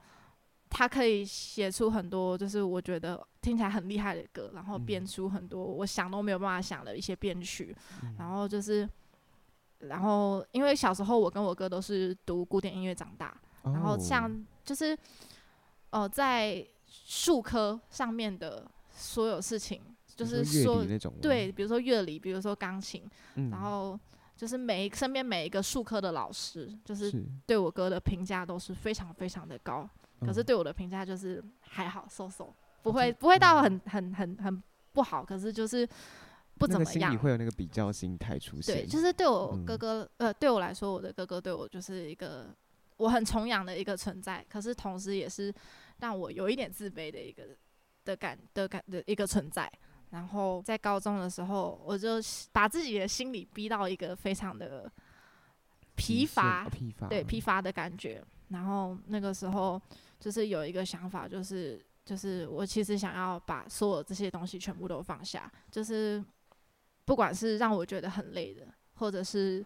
[0.69, 8.87] 他可以写出很多就是我觉得听起来很厉害的歌，然后编出很多我想都没有办法想的一些编曲，嗯、然后就是，
[9.79, 14.97] 然后因为小时候我跟我哥都是读古典音乐长大，哦、然后像就是，
[15.89, 19.81] 呃，在数科上面的所有事情，
[20.15, 20.85] 就是说
[21.21, 23.03] 对，比如说乐理，比如说钢琴，
[23.35, 23.99] 嗯、然后。
[24.37, 27.11] 就是每一身边每一个术科的老师，就是
[27.47, 32.45] 对我哥的评价都是非常非常的高，是可是对我的评价就是还好，so so，
[32.81, 35.87] 不会不会到很很很很不好，可是就是
[36.57, 36.91] 不怎么样。
[36.93, 38.75] 心里会有那个比较心态出现。
[38.75, 42.47] 对，就是对我哥哥，嗯、呃，对我来说，我的哥哥对我就是一个
[42.97, 45.53] 我很崇仰的一个存在，可是同时也是
[45.99, 47.43] 让我有一点自卑的一个
[48.05, 49.71] 的感的感的一个存在。
[50.09, 52.13] 然后在高中的时候，我就
[52.53, 54.89] 把自己的心理逼到一个非常的
[55.95, 58.23] 疲乏，疲乏对疲乏的感觉。
[58.47, 59.81] 然后那个时候
[60.19, 66.23] 就是有一个想法，就是就是我其实想要把所有这些东西全部都放下，就是
[67.05, 69.65] 不管是让我觉得很累的，或者是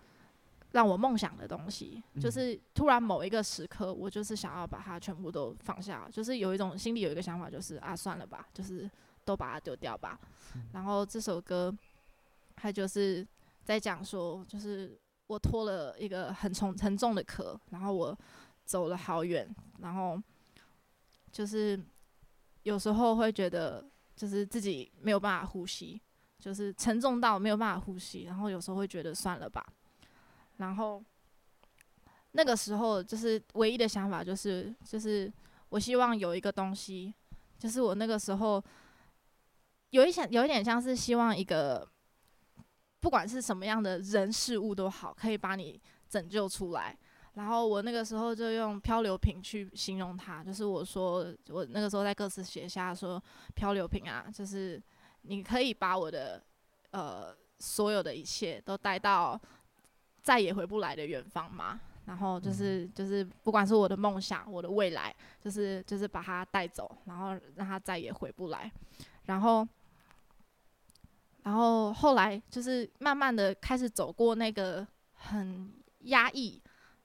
[0.72, 8.90] 让我梦想的东西，就是突然某一个时刻，我就是想要把它全部都放下，就是有一种心里有一个想法，就是啊，算了吧，就是。
[9.24, 10.20] 都把它丢掉吧。
[10.74, 11.72] 然后这首歌，
[12.56, 13.26] 它就是
[13.64, 18.18] 在讲说，就是我拖了一个很重很重的壳，然后我
[18.66, 20.20] 走了好远，然后
[21.32, 21.80] 就是
[22.64, 23.84] 有时候会觉得，
[24.16, 26.00] 就是自己没有办法呼吸，
[26.40, 29.66] 就是沉重到没有办法呼吸，然后有时候会觉得算了吧。
[30.58, 31.04] 然后
[32.32, 35.32] 那个时候，就是唯一的想法就是，就是
[35.70, 37.14] 我希望有一个东西，
[37.58, 38.64] 就是我那个时候。
[39.92, 41.86] 有一想，有一点像是希望一个，
[43.02, 46.98] 不管是什么样的人事物都好，可以把你拯救出来。
[47.34, 53.22] 然后我那个时候就用漂流瓶去形容它，就是我说我那个时候在歌词写下说，
[53.56, 54.82] 漂流瓶啊，就是
[55.22, 56.44] 你可以把我的
[56.92, 59.40] 呃所有的一切都带到
[60.22, 61.80] 再也回不来的远方吗？
[62.06, 68.72] 然后就是就是不管是我的梦想，我的未来，就是就是把它带走，然后让它再也回不来，
[69.26, 69.68] 然后。
[71.44, 76.62] 然后后来就是慢慢的开始走过那个很压抑、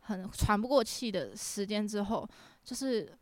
[0.06, 2.28] 很喘不过气的时间之后，
[2.64, 3.12] 就是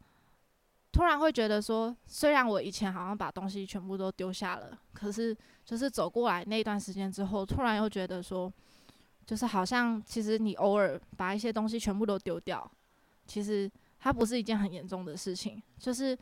[0.92, 8.52] 突然会觉得说，虽然我以前好像把东西全部都丢下了，可是就是走过来那段时间之后，突然又觉得说，
[9.26, 12.70] 就是好像其实你偶尔把一些东西全部都丢掉，
[13.26, 13.70] 其实
[14.00, 16.16] 它不是一件很严重的事情，就是。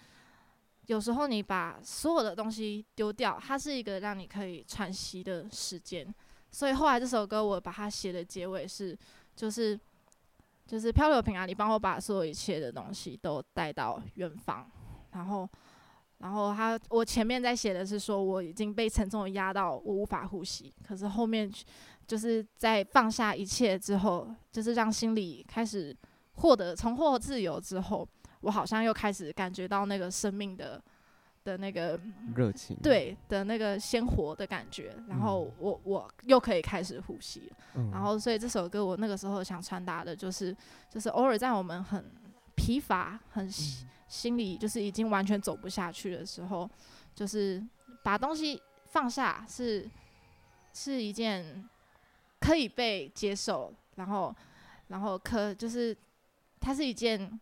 [0.87, 6.13] 有时候你把所有的东西丢掉，它是一个让你可以喘息的时间。
[6.51, 8.99] 所以后来这首歌我把它写的结尾是，
[9.37, 9.79] 就是
[10.67, 14.71] 就是漂流瓶啊，你帮我把所有一切的东西都带到远方，
[15.13, 15.49] 然后。
[16.19, 21.53] 然后他，我前面在写的是说我已经被沉重的压到我无法呼吸，可是后面
[22.07, 25.93] 就是在放下一切之后，就是让心里开始
[26.35, 28.09] 获得重获自由之后，
[28.43, 30.81] 我好像又开始感觉到那个生命的
[31.45, 31.99] 的那个
[32.35, 40.57] 热情，对的那个鲜活的感觉，然后我我又可以开始呼吸，嗯，然后所以这首歌我那个时候想传达的就是，
[40.91, 42.05] 就是偶尔在我们很
[42.55, 43.47] 疲乏很。
[43.47, 46.69] 嗯心里就是已经完全走不下去的时候，
[47.15, 47.67] 就是
[48.03, 49.89] 把东西放下是
[50.75, 51.67] 是一件
[52.39, 54.37] 可以被接受，然后
[54.89, 55.97] 然后可就是
[56.61, 57.41] 它是一件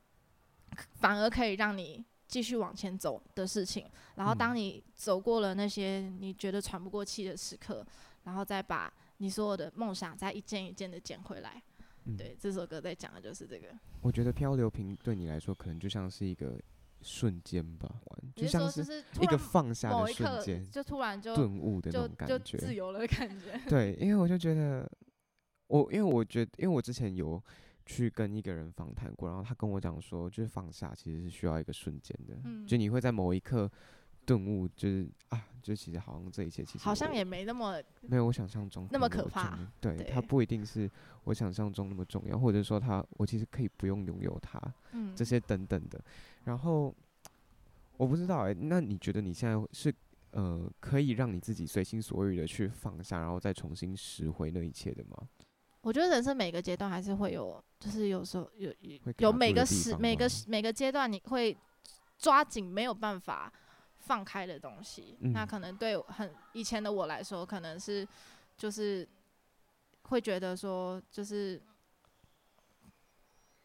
[1.01, 3.85] 反而可以让你继续往前走的事情。
[4.15, 7.85] 然后当你走过了那些你觉得喘不过气的时刻，
[8.25, 11.61] 然后再把你所有的梦想再一件一件的捡回来。
[12.05, 13.69] 嗯、对，这首歌在讲的就是这个。
[14.01, 16.59] 我觉得漂流瓶对你来说，可能就像是一个
[17.03, 18.01] 瞬间吧，
[18.35, 23.61] 就像是一个放下的瞬间，就突然就顿悟的那种感觉，就自由了的感觉。
[23.69, 24.91] 对，因为我就觉得，
[25.67, 27.43] 我因为我觉得，因为我之前有
[27.91, 33.71] 去跟一个人访谈过，然后他跟我讲说，就是放下其实是需要一个瞬间的，嗯，就你会在某一刻。
[34.27, 39.59] 顿悟就是啊，就其实好像这一切其实好像也没那么没有我想象中那么可怕。
[39.81, 40.89] 对，对它不一定是
[41.25, 44.61] 我想象中那么重要，或者说它我其实可以不用拥有它，
[44.93, 45.99] 嗯，这些等等的。
[46.45, 46.95] 然后
[47.97, 49.93] 我不知道哎、欸，那你觉得你现在是
[50.33, 55.17] 呃可以让你自己随心所欲的去放下，然后再重新拾回那一切的吗？
[55.83, 58.73] 我觉得人生每个阶段还是会有，就是有时候有
[59.19, 61.57] 有每个时每个每个阶段你会
[62.19, 63.53] 抓紧没有办法。
[64.03, 68.05] 放开的东西，嗯，那可能对很以前的我来说，可能是
[68.57, 69.07] 就是
[70.05, 71.61] 会觉得说，就是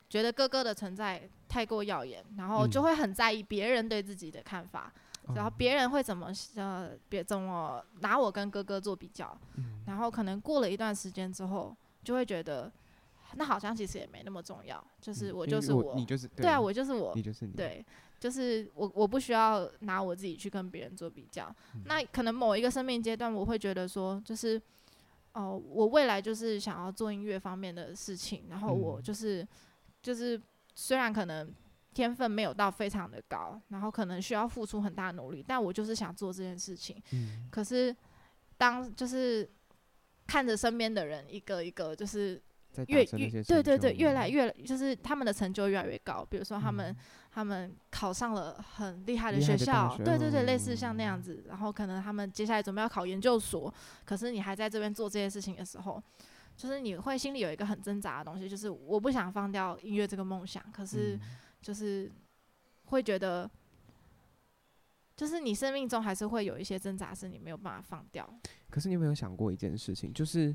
[0.09, 4.93] 觉得哥哥的存在太过耀眼，然后就会很在意别人对自己的看法，
[5.29, 11.75] 嗯，然后别人会怎么呃别怎么拿我跟哥哥做比较，嗯，然后可能过了一段时间之后，
[12.05, 12.71] 就会觉得
[13.33, 17.85] 那好像其实也没那么重要，就是我就是我，我你就是对，对啊，我就是我，你就是你，对。
[18.17, 21.53] 就是我，我不需要拿我自己去跟别人做比较。
[21.83, 24.57] 那可能某一个生命阶段，我会觉得说，就是
[25.33, 28.45] 哦、呃，我未来就是想要做音乐方面的事情。
[28.49, 29.45] 然后我就是，
[30.01, 30.41] 就是
[30.73, 31.53] 虽然可能
[31.93, 36.99] 天分没有到非常的高，然后可能需要付出很大努力，但我就是想做这件事情。
[37.51, 37.95] 可是
[38.57, 39.47] 当就是
[40.27, 42.41] 看着身边的人一个一个就是。
[42.87, 46.27] 越越对对对，越来越就是他们的成就越来越高。
[46.29, 46.95] 比如说他们、嗯、
[47.31, 51.45] 他们考上了很厉害的学校，学对对对、嗯，类似像那样子。
[51.47, 56.03] 然后可能他们接下来准备要考研究所，可是你还在这边做这些事情的时候，
[56.57, 61.17] 就是你会心里有一个很挣扎的东西，就是我不想放掉音乐这个梦想，可是
[61.61, 62.11] 就是
[62.87, 63.49] 会觉得，
[65.15, 68.29] 就是你生命中还是会有一些挣扎是你没有办法放掉。
[68.75, 70.53] 可是你有没有想过一件事情，就是？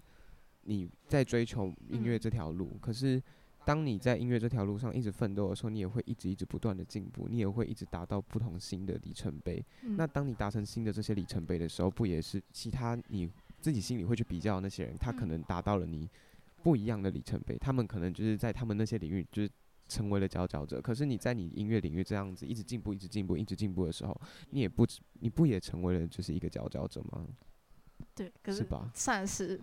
[0.65, 3.21] 你在追求音乐这条路，嗯，可是
[3.65, 9.65] 当你在音乐这条路上一直奋斗的时候，你也会一直一直不断的进步，你也会一直达到不同新的里程碑。
[9.85, 9.97] 嗯。
[9.97, 13.27] 那当你达成新的这些里程碑的时候，不也是其他你
[13.59, 16.07] 自己心里会去比较那些人，他可能达到了你
[16.63, 19.51] 不一样的里程碑，他们可能就是在他们那些领域就是
[19.89, 20.79] 成为了佼佼者。
[20.79, 24.15] 可是你在你音乐领域这样子一直进步、一直进步、一直进步的时候，
[24.51, 24.87] 你也不
[25.21, 27.27] 你不也成为了就是一个佼佼者吗？
[28.15, 28.67] 对，可是？
[28.95, 29.61] 算是，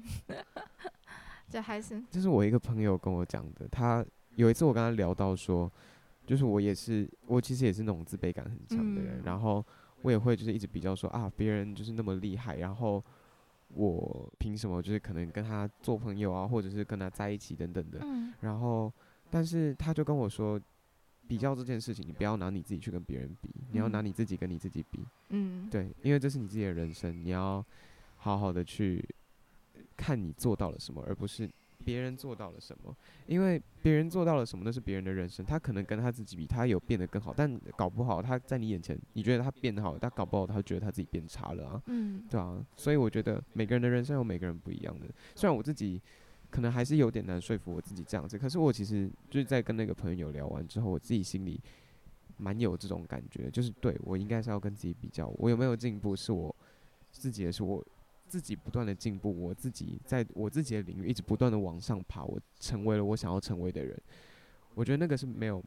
[1.49, 2.01] 这还是。
[2.09, 3.67] 这是我一个朋友跟我讲的。
[3.67, 4.05] 他
[4.35, 5.71] 有一次我跟他聊到说，
[6.25, 9.23] 就是我也是，我其实也是那种自卑感很强的人，嗯。
[9.25, 9.63] 然后
[10.01, 13.03] 我也会就是一直比较说啊，别人就是那么厉害，然后
[13.69, 17.99] 我凭什么就是可能跟他做朋友啊，或者是跟他在一起等等的。
[18.01, 18.33] 嗯。
[18.41, 18.91] 然后，
[19.29, 20.59] 但是他就跟我说，
[21.27, 25.05] 比较这件事情，你不要拿你自己去跟别人比，你要拿你自己跟你自己比。
[25.29, 25.69] 嗯。
[25.69, 27.63] 对，因为这是你自己的人生，你要。
[28.17, 29.03] 好好的去
[29.95, 31.49] 看你做到了什么，而不是
[31.85, 32.95] 别人做到了什么。
[33.25, 41.81] 因为别人做到了什么，那是别人的人生，他可能跟他自己比，他有变得更好，但搞不好他在你眼前，你觉得他变得好，但搞不好他觉得他自己变差了啊。
[41.87, 42.63] 嗯，对啊。
[42.75, 45.05] 所以我觉得每个人的人生有每个人不一样的。
[45.35, 46.01] 虽然我自己
[46.49, 51.59] 可能还是有点难说服我自己这样子，可是我其实就是在跟那个朋友聊完之后，我自己心里
[52.37, 56.53] 蛮有这种感觉，就是对我应该是要跟自己比较，我有没有进步，是我
[57.11, 57.85] 自己的，是我。
[58.27, 63.99] 自己不断的进步，我自己在我自己的领域一直不断的往上爬，我成为了我想要成为的人。
[64.75, 65.63] 我觉得那个是没有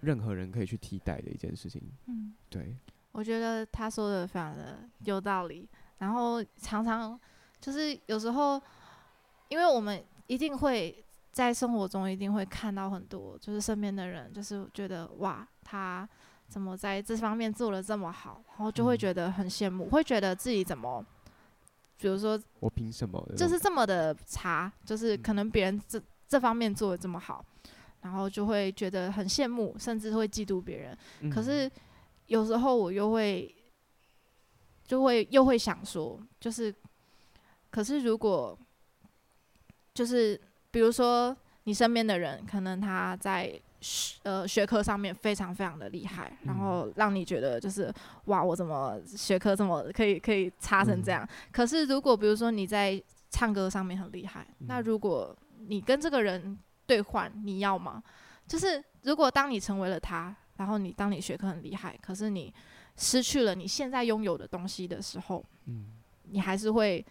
[0.00, 1.82] 任何人可以去替代的一件事情。
[2.06, 2.76] 嗯，对。
[3.12, 5.68] 我觉得他说的非常的有道理，
[5.98, 7.18] 然后常常。
[7.58, 8.60] 就是有时候，
[9.48, 16.06] 因为我们一定会在生活中一定会看到很多，就是身边的人，就是觉得哇，他
[16.48, 21.04] 怎么在这方面做的这么好，然后就会觉得很羡慕，嗯、会觉得自己怎么，
[21.98, 27.44] 比如说我凭什么就是这么的差，就是可能别人这这方面做的这么好，
[28.02, 30.98] 然后就会觉得很羡慕，甚至会嫉妒别人。
[31.20, 31.70] 嗯、可是
[32.26, 33.52] 有时候我又会。
[34.88, 36.72] 就会又会想说，就是，
[37.70, 38.56] 可是如果，
[39.92, 40.40] 就是
[40.70, 43.60] 比如说你身边的人，可能他在学
[44.22, 47.92] 呃学科上面非常非常的厉害，嗯、然后让你觉得就是
[48.26, 51.22] 哇，我怎么学科这么可以可以差成这样？
[51.24, 58.02] 嗯、可是如果比如说你在唱歌上面很厉害，嗯、那如果你跟这个人兑换，你要吗？
[58.46, 62.52] 就是如果当你成为了他，然后你当你学科很厉害，可是你。
[62.98, 65.84] 失去了你现在拥有的东西的时候，嗯，
[66.30, 67.04] 你还是会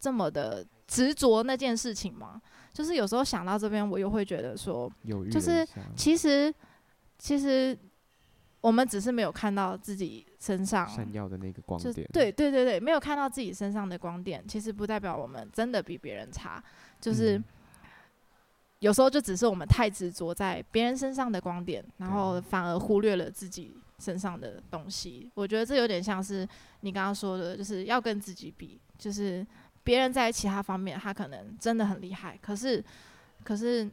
[0.00, 2.42] 这么的执着那件事情吗？
[2.72, 4.90] 就是有时候想到这边，我又会觉得说，
[5.30, 5.66] 就是
[5.96, 6.52] 其实
[7.18, 7.76] 其实
[8.60, 16.62] 我们只是没有看到自己身上闪耀的那个光点，对对对对，没有看到自己身上的光点，其实不代表我们真的比别人差，
[17.00, 17.38] 就是。
[17.38, 17.44] 嗯
[18.80, 25.30] 有时候就只是我们太执着在别人身上的光点，然后反而忽略了自己身上的东西。
[25.34, 26.48] 我觉得这有点像是
[26.80, 29.46] 你刚刚说的，就是要跟自己比，就是
[29.84, 32.84] 别人在其他方面他可能真的很厉害，可是
[33.44, 33.90] 可是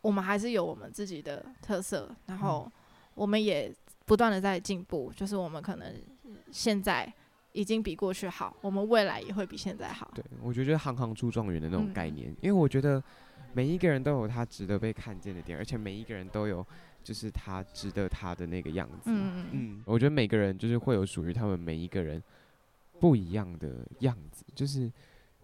[0.00, 2.70] 我们还是有我们自己的特色，然后
[3.14, 5.94] 我们也不断的在进步，就是我们可能
[6.50, 7.12] 现在
[7.52, 10.10] 已经比过去好，我们未来也会比现在好。
[10.14, 13.02] 对，我觉得就是行行出状元的那种概念，嗯、因为我觉得。
[13.52, 16.66] 每一个人都有他值得被看见的点，而且每一个人都有
[17.02, 19.04] 就是他值得他的那个样子。
[19.06, 22.22] 嗯嗯，我觉得每个人就是会有属于他们每一个人
[23.00, 24.44] 不一样的样子。
[24.54, 24.92] 就是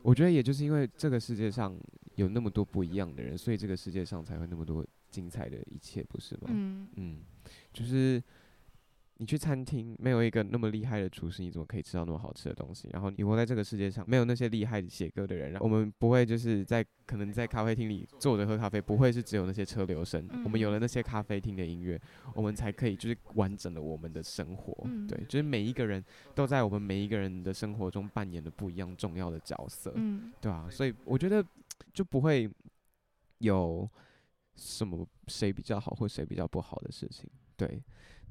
[0.02, 1.76] 我觉得也就是因为这个世界上
[2.16, 6.48] 有那么多不一样的人，所以这个世界上才会那么多精彩的一切，不是吗？
[6.48, 7.20] 嗯嗯，
[7.72, 8.22] 就是。
[9.22, 12.88] 你去餐厅，没有一个那么厉害的厨师，你怎么可以吃到那么好吃的东西？
[12.92, 20.26] 然后你活在这个世界上，没有那些厉害的写歌的人，然后我们不会就是在可能在咖啡厅里坐着喝咖啡，不会是只有那些车流声。
[20.32, 21.96] 嗯、我们有了那些咖啡厅的音乐，
[22.34, 24.76] 我们才可以就是完整的我们的生活。
[24.86, 26.04] 嗯、对，就是每一个人
[26.34, 29.92] 都在我们每一个人的生活中扮演了不一样重要的角色。
[29.94, 31.46] 嗯，对啊，所以我觉得
[31.94, 32.50] 就不会
[33.38, 33.88] 有
[34.56, 37.30] 什么谁比较好或谁比较不好的事情。
[37.56, 37.80] 对。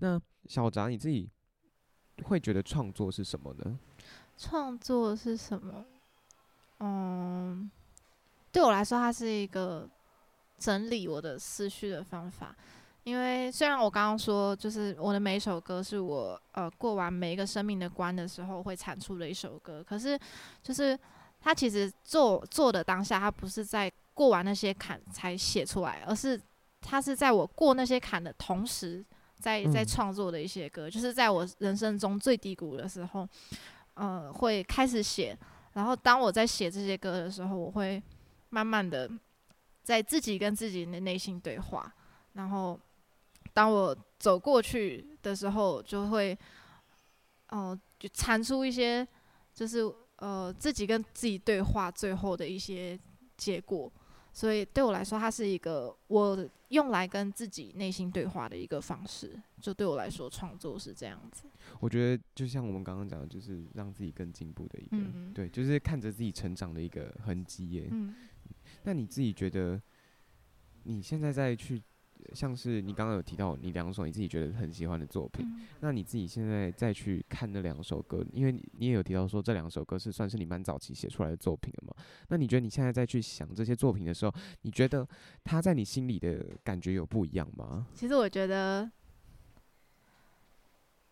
[0.01, 1.29] 那小杂你自己
[2.23, 3.77] 会觉得创作是什么呢？
[4.35, 5.85] 创作是什么？
[6.79, 7.69] 嗯，
[8.51, 9.87] 对我来说，它是一个
[10.57, 12.55] 整理我的思绪的方法。
[13.03, 20.19] 因为虽然我刚刚说，就是我的每一首歌是我呃过完每一个生命的关的时候会产出的一首歌，可是
[20.63, 20.97] 就是
[21.39, 26.41] 它其实做做的当下，它不是在过完那些坎才写出来，而是
[26.81, 29.05] 它是在我过那些坎的同时。
[29.41, 33.27] 在在创作的一些歌，嗯、就是在我人生中最低谷的时候，
[33.95, 35.35] 呃，会开始写。
[35.73, 38.01] 然后当我在写这些歌的时候，我会
[38.49, 39.09] 慢慢的
[39.83, 41.91] 在自己跟自己的内心对话。
[42.33, 42.79] 然后
[43.53, 46.37] 当我走过去的时候，就会，
[47.49, 49.05] 哦、呃，就产出一些，
[49.53, 49.79] 就是
[50.17, 52.99] 呃自己跟自己对话最后的一些
[53.37, 53.91] 结果。
[54.33, 59.37] 所以对我来说，它是一个我用来跟自己内心对话的一个方式。
[59.59, 61.43] 就对我来说，创作是这样子。
[61.79, 64.97] 我觉得就像我们刚刚讲的，就是让自己更进步的一个，
[65.33, 67.87] 对，就是看着自己成长的一个痕迹耶。
[67.91, 68.15] 嗯。
[68.83, 69.81] 那你自己觉得，
[70.83, 71.81] 你现在在去？
[72.33, 81.93] 像是你刚刚有提到你两首你自己觉得很喜欢的作品，嗯、那你自己现在再去看那两首歌，因为你也有提到说这两首歌是算是你蛮早期写出来的作品了嘛？
[82.29, 85.07] 那你觉得你现在再去想这些作品的时候，你觉得
[85.43, 87.87] 它在你心里的感觉有不一样吗？
[87.93, 88.89] 其实我觉得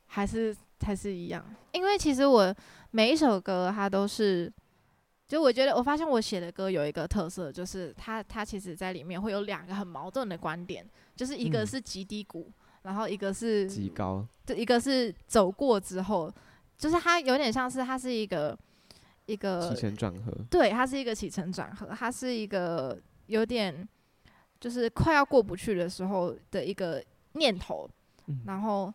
[0.07, 1.43] 还是还是一样，
[1.74, 2.55] 因为其实我
[2.91, 4.51] 每一首歌它都是。
[5.30, 10.84] 就我觉得，我发现我写的歌有一个特色，就是它它其实在里面会有两个很矛盾的观点，
[11.16, 16.34] 就是一个是极低谷，嗯、然后一个是极高，就一个是走过之后，
[16.80, 18.58] 就是它有点像是它是一个
[19.28, 23.88] 一个起承转合，对，它是一个起承转合，它是一个有点
[24.60, 27.04] 就是快要过不去的时候的一个
[27.34, 27.88] 念头，
[28.26, 28.92] 嗯、然后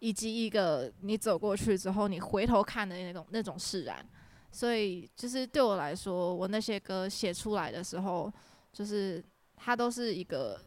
[0.00, 4.04] 以及一个你走过去之后你回头看的那种那种释然。
[4.52, 8.30] 所以，就是对我来说，我那些歌写出来的时候，
[8.70, 9.24] 就是
[9.56, 10.60] 它都是一个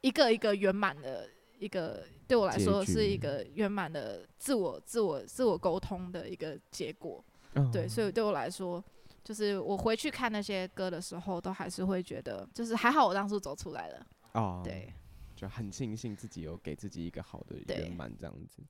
[0.00, 1.28] 一个一个圆满的
[1.58, 7.24] 一个，对我来说是一个圆满的自我、自我、自我沟通的一个结果。
[7.54, 8.84] 嗯、对，所以对我来说，
[9.22, 14.06] 就是我回去看那些歌的时候，都还是会觉得，就是还好我当初走出来了。
[14.32, 14.92] 哦，对，
[15.34, 18.62] 就很庆幸自己有给自己一个好的圆满这样子。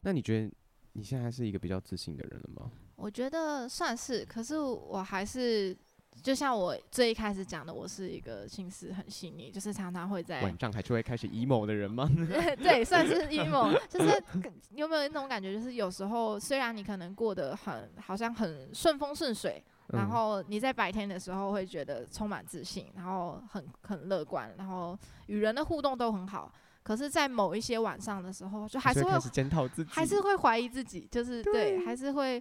[0.00, 0.50] 那你觉得
[0.92, 2.70] 你现在是一个比较自信的人了吗？
[2.96, 5.76] 我觉得算是，可是我还是。
[6.22, 12.06] 就像我最一开始讲的，我是一个心思很细腻，就是常常会在晚上还是会开始 emo 的人吗？
[12.62, 14.22] 对，算是 emo，就是
[14.76, 15.54] 有没有那种感觉？
[15.54, 32.40] 就是有时候虽然你可能过得很好像很顺风顺水，嗯、然后你在白天的时候会觉得充满自信，然后很很乐观，然后与人的互动都很好，可是，在某一些晚上的时候，就还是会检讨自己，还是会怀疑自己，就是对，对，还是会。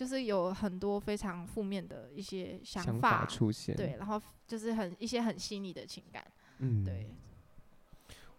[0.00, 6.26] 就是有很多非常负面的一些想法，出现，对，然后就是很一些很细腻的情感，
[6.56, 7.06] 嗯，对。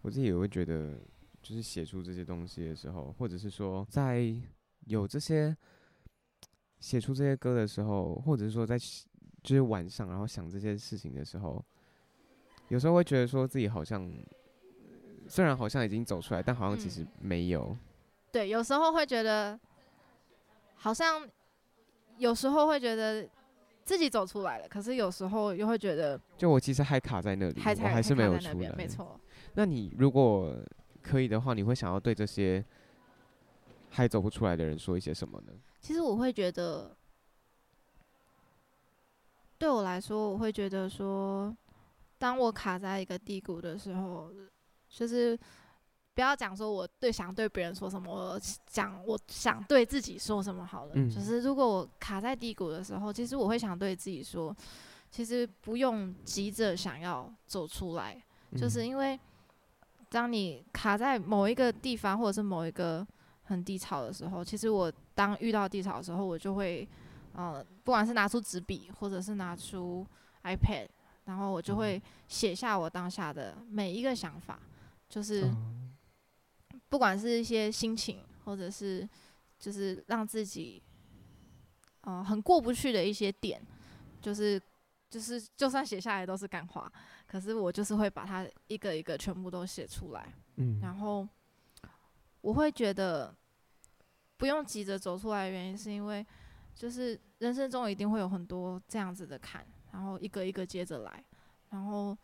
[0.01, 0.97] 我自己也会觉得，
[1.39, 4.33] 就是写出这些东西的时候，或者是说在
[4.87, 5.55] 有这些
[6.79, 8.75] 写出这些歌的时候，或者是说在
[9.43, 11.63] 就是晚上然后想这些事情的时候，
[12.69, 14.11] 有时候会觉得说自己好像
[15.27, 17.65] 虽然好像已经走出来，但好像其实没有。
[17.65, 17.79] 嗯，
[18.31, 19.59] 对，有时候会觉得
[20.77, 21.29] 好像。
[22.17, 23.27] 有时候会觉得
[23.83, 28.73] 自己走出来了，可是有时候又会觉得，就我其实还卡在那里，还我还是没有出来。
[28.77, 29.19] 没错。
[29.53, 30.55] 那你如果
[31.01, 32.63] 可以的话，你会想要对这些
[33.89, 35.53] 还走不出来的人说一些什么呢？
[35.81, 36.95] 其实我会觉得，
[39.57, 41.55] 对我来说，我会觉得说，
[42.17, 44.31] 当我卡在一个低谷的时候，
[44.89, 45.37] 就是。
[46.13, 50.91] 不要讲说我对想对别人说什么，我讲我想对自己说什么好了。
[50.95, 54.53] 嗯、就是如果我卡在低谷的时候，其实我会想对自己说，
[55.09, 59.17] 其实不用急着想要走出来，嗯、就是因为
[60.09, 63.07] 当你卡在某一个地方或者是某一个
[63.43, 66.85] 很低潮的时候，其实我当遇到低潮的时候，我就会，
[67.33, 70.05] 呃，不管是拿出纸笔或者是拿出
[70.43, 70.87] iPad，
[71.23, 74.59] 然后我就会写下我当下的每一个想法，
[75.07, 75.45] 就是。
[75.45, 75.80] 嗯
[76.91, 79.07] 不管是一些心情，或者是
[79.57, 80.83] 就是让自己，
[82.01, 83.65] 呃，很过不去的一些点，
[84.21, 84.61] 就是
[85.09, 86.91] 就是就算写下来都是干话，
[87.25, 91.25] 可是我就是会把它一个一个全部都写出来，嗯，然后
[92.41, 93.33] 我会觉得
[94.35, 96.27] 不用急着走出来的原因是因为，
[96.75, 101.23] 就是人生中一定会有很多这样子的坎，然后一个一个接着来，
[101.69, 102.17] 然后。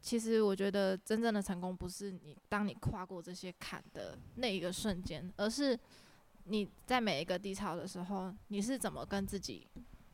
[0.00, 5.78] 其实我觉得真正的成功不是你当你跨过这些坎的那一个瞬间，而是
[6.44, 9.66] 你在每一个低潮的时候，你是怎么跟自己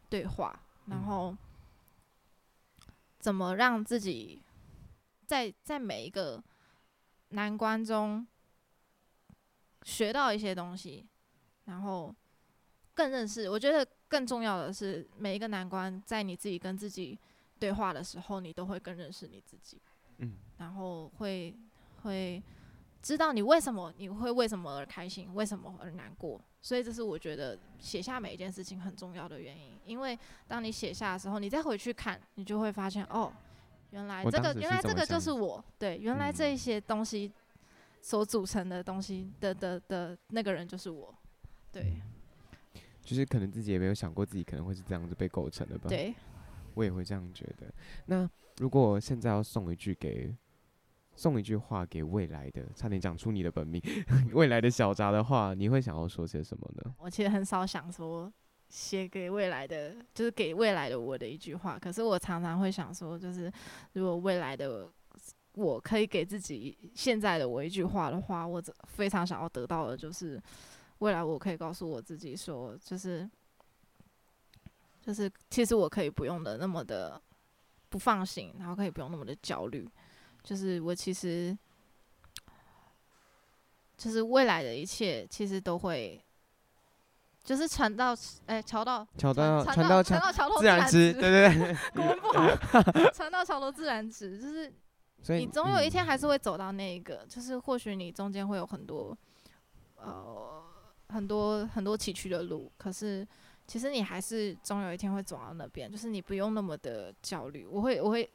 [0.09, 1.37] 对话，然后
[3.21, 4.43] 怎么让自己
[5.27, 6.43] 在在每一个
[7.29, 8.27] 难关中
[9.83, 11.07] 学到一些东西，
[11.67, 12.13] 然后
[12.95, 13.49] 更认识。
[13.51, 17.19] 我觉得更重要的是，每一个难关在你自己跟自己。
[17.59, 19.81] 对话的时候，你都会更认识你自己，
[20.19, 21.55] 嗯，然后会
[22.03, 22.43] 会
[23.03, 29.79] 知道你为什么你会为什么而开心，为什么而难过，所以这是我觉得写下每一件事情很重要的原因。
[29.85, 33.33] 因为当你写下的时候，你再回去看，你就会发现哦，
[33.91, 37.31] 原来这个原来这个就是我，对，原来这一些东西
[38.01, 41.15] 所组成的东西的的的，的那个人就是我，
[41.71, 42.01] 对，
[43.03, 46.15] 就是可能自己也没有想过自己可能会是这样子被构成的吧，对。
[46.75, 47.73] 我也会这样觉得。
[48.07, 50.35] 那如果现在要送一句给，
[51.17, 53.81] 送一句话给未来的，差点讲出你的本名，
[54.35, 56.95] 未来的小札的话，你会想要说些什么呢？
[56.99, 58.33] 我其实很少想说
[58.69, 61.79] 写给未来的，就是给未来的我的一句话。
[61.79, 63.51] 可是我常常会想说，就是
[63.93, 64.89] 如果未来的
[65.55, 70.43] 我可以给自己现在的我一句话的话，我非常想要得到的就是
[70.99, 73.29] 未来我可以告诉我自己说，就是。
[75.05, 77.21] 就是其实我可以不用的那么的
[77.91, 79.87] 不放心，然后可以不用那么的焦虑。
[80.43, 81.55] 就是我其实，
[83.99, 86.19] 就是未来的一切其实都会，
[87.43, 92.51] 就是船到哎桥到桥到船到船到桥头自然直，对对对，国 文不好，
[93.13, 94.73] 船到桥头自然直，就是
[95.37, 99.15] 你总有一天还是会走到那一个，嗯、就是或许你中间会有很多
[99.97, 100.63] 呃
[101.09, 103.27] 很多很多崎岖的路，可是。
[103.67, 107.67] 其实你还是总有一天会走到那边，就是你不用那么的焦虑。
[107.67, 108.29] 我会，我会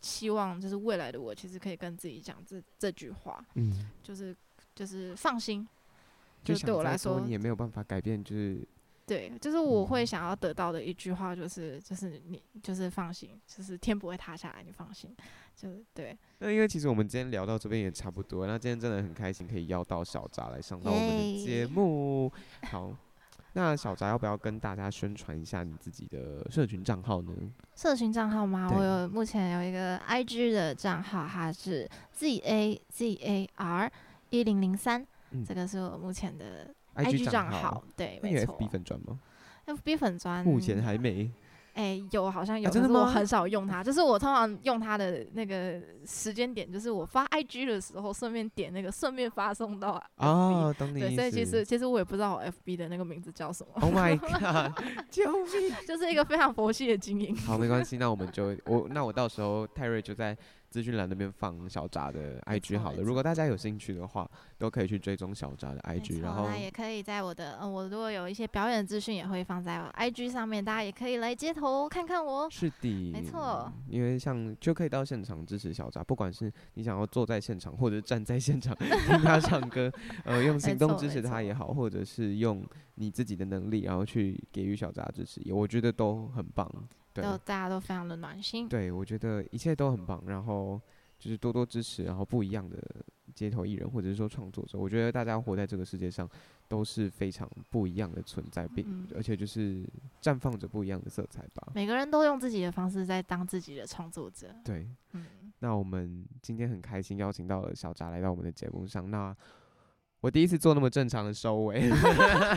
[0.00, 4.34] 希望，就是未来的我，其实可以跟自己讲这这句话，嗯，就是
[4.74, 5.66] 就是放心。
[6.44, 8.64] 就对我来说，你也没有办法改变，就是
[9.04, 15.12] 对，就是我会想要得到的一句话，就是就是你就是放心，就是天不会塌下来，你放心，
[15.56, 16.16] 就对。
[16.38, 22.32] 那因为其实我们今天聊到这边也差不多，那今天真的很开心可以邀到小扎来上到我们的节目，
[22.70, 22.96] 好。
[23.56, 27.32] 那小翟要不要跟大家宣传一下你自己的社群账号呢？
[27.74, 28.70] 社群账号吗？
[28.70, 33.90] 我有目前有一个 IG 的账号，它是 Z A Z A R
[34.28, 35.06] 一零零三，
[35.46, 37.82] 这个是我目前的 IG 账号。
[37.96, 38.52] 对，没错。
[38.52, 39.18] 有 FB 粉砖吗
[39.66, 41.30] ？FB 粉砖目前还没。
[41.76, 43.84] 哎、欸，有好像有，啊、但是我很少用它。
[43.84, 50.26] 就是我通常用它的那个时间点，就是我发 IG 的时候，顺便点那个，顺便发送到 FB。
[50.26, 51.00] 哦，懂你。
[51.00, 53.70] 对，所以其实其实我也不知道我 FB 的那个名字叫什么。
[53.82, 54.72] Oh my god！
[55.10, 55.70] 救命！
[55.86, 57.36] 就是一个非常佛系的经营。
[57.36, 60.34] 好，没关系，那我们就我那我到时候泰瑞就在。
[60.70, 72.48] 资讯栏那边放小扎的 IG 好了，如果大家有兴趣的话，都可以去追踪小扎的 IG，然后也可以在我的，嗯，我如果有一些表演资讯也会放在我 IG 上面，大家也可以来街头看看我。
[72.50, 79.90] 是的，没错，因为像就可以到现场支持小扎，不管是你想要坐在现场，或者站在现场 听他唱歌，
[80.24, 82.64] 呃，用行动支持他也好，或者是用
[82.96, 86.70] 你自己的能力，然后去给予小扎支持，我觉得都很棒。
[87.22, 88.68] 对，都大家都非常的暖心。
[88.68, 90.80] 对，我觉得一切都很棒，然后
[91.18, 92.76] 就是多多支持，然后不一样的
[93.34, 96.28] 街头艺人或者是说创作者，我觉得大家活在这个世界上
[96.68, 99.84] 都是非常不一样的存在，并、嗯、而且就是
[100.20, 101.72] 绽放着不一样的色彩吧。
[101.74, 104.54] 每个人都用自己的方式在当自己的创作者。
[104.64, 105.26] 对，嗯，
[105.58, 109.36] 那我们今天很开心邀请到了小扎来到我们的节目上，那。
[110.26, 111.88] 我第一次做那么正常的收尾，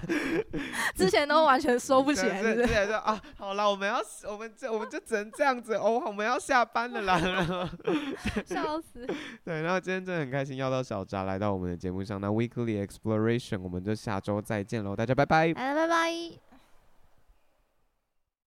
[0.97, 2.41] 之前都完全收不起来。
[2.41, 7.19] 之前说啊，好了，我们要，我们这，我们就只能这样子哦，我们要下班了啦。
[8.43, 9.05] 笑死。
[9.45, 15.53] 对，然后今天真的很开心邀到小扎来到我们的节目上，那 Weekly Exploration，我们就下周再见喽，大家拜拜。
[15.53, 16.48] 拜拜拜。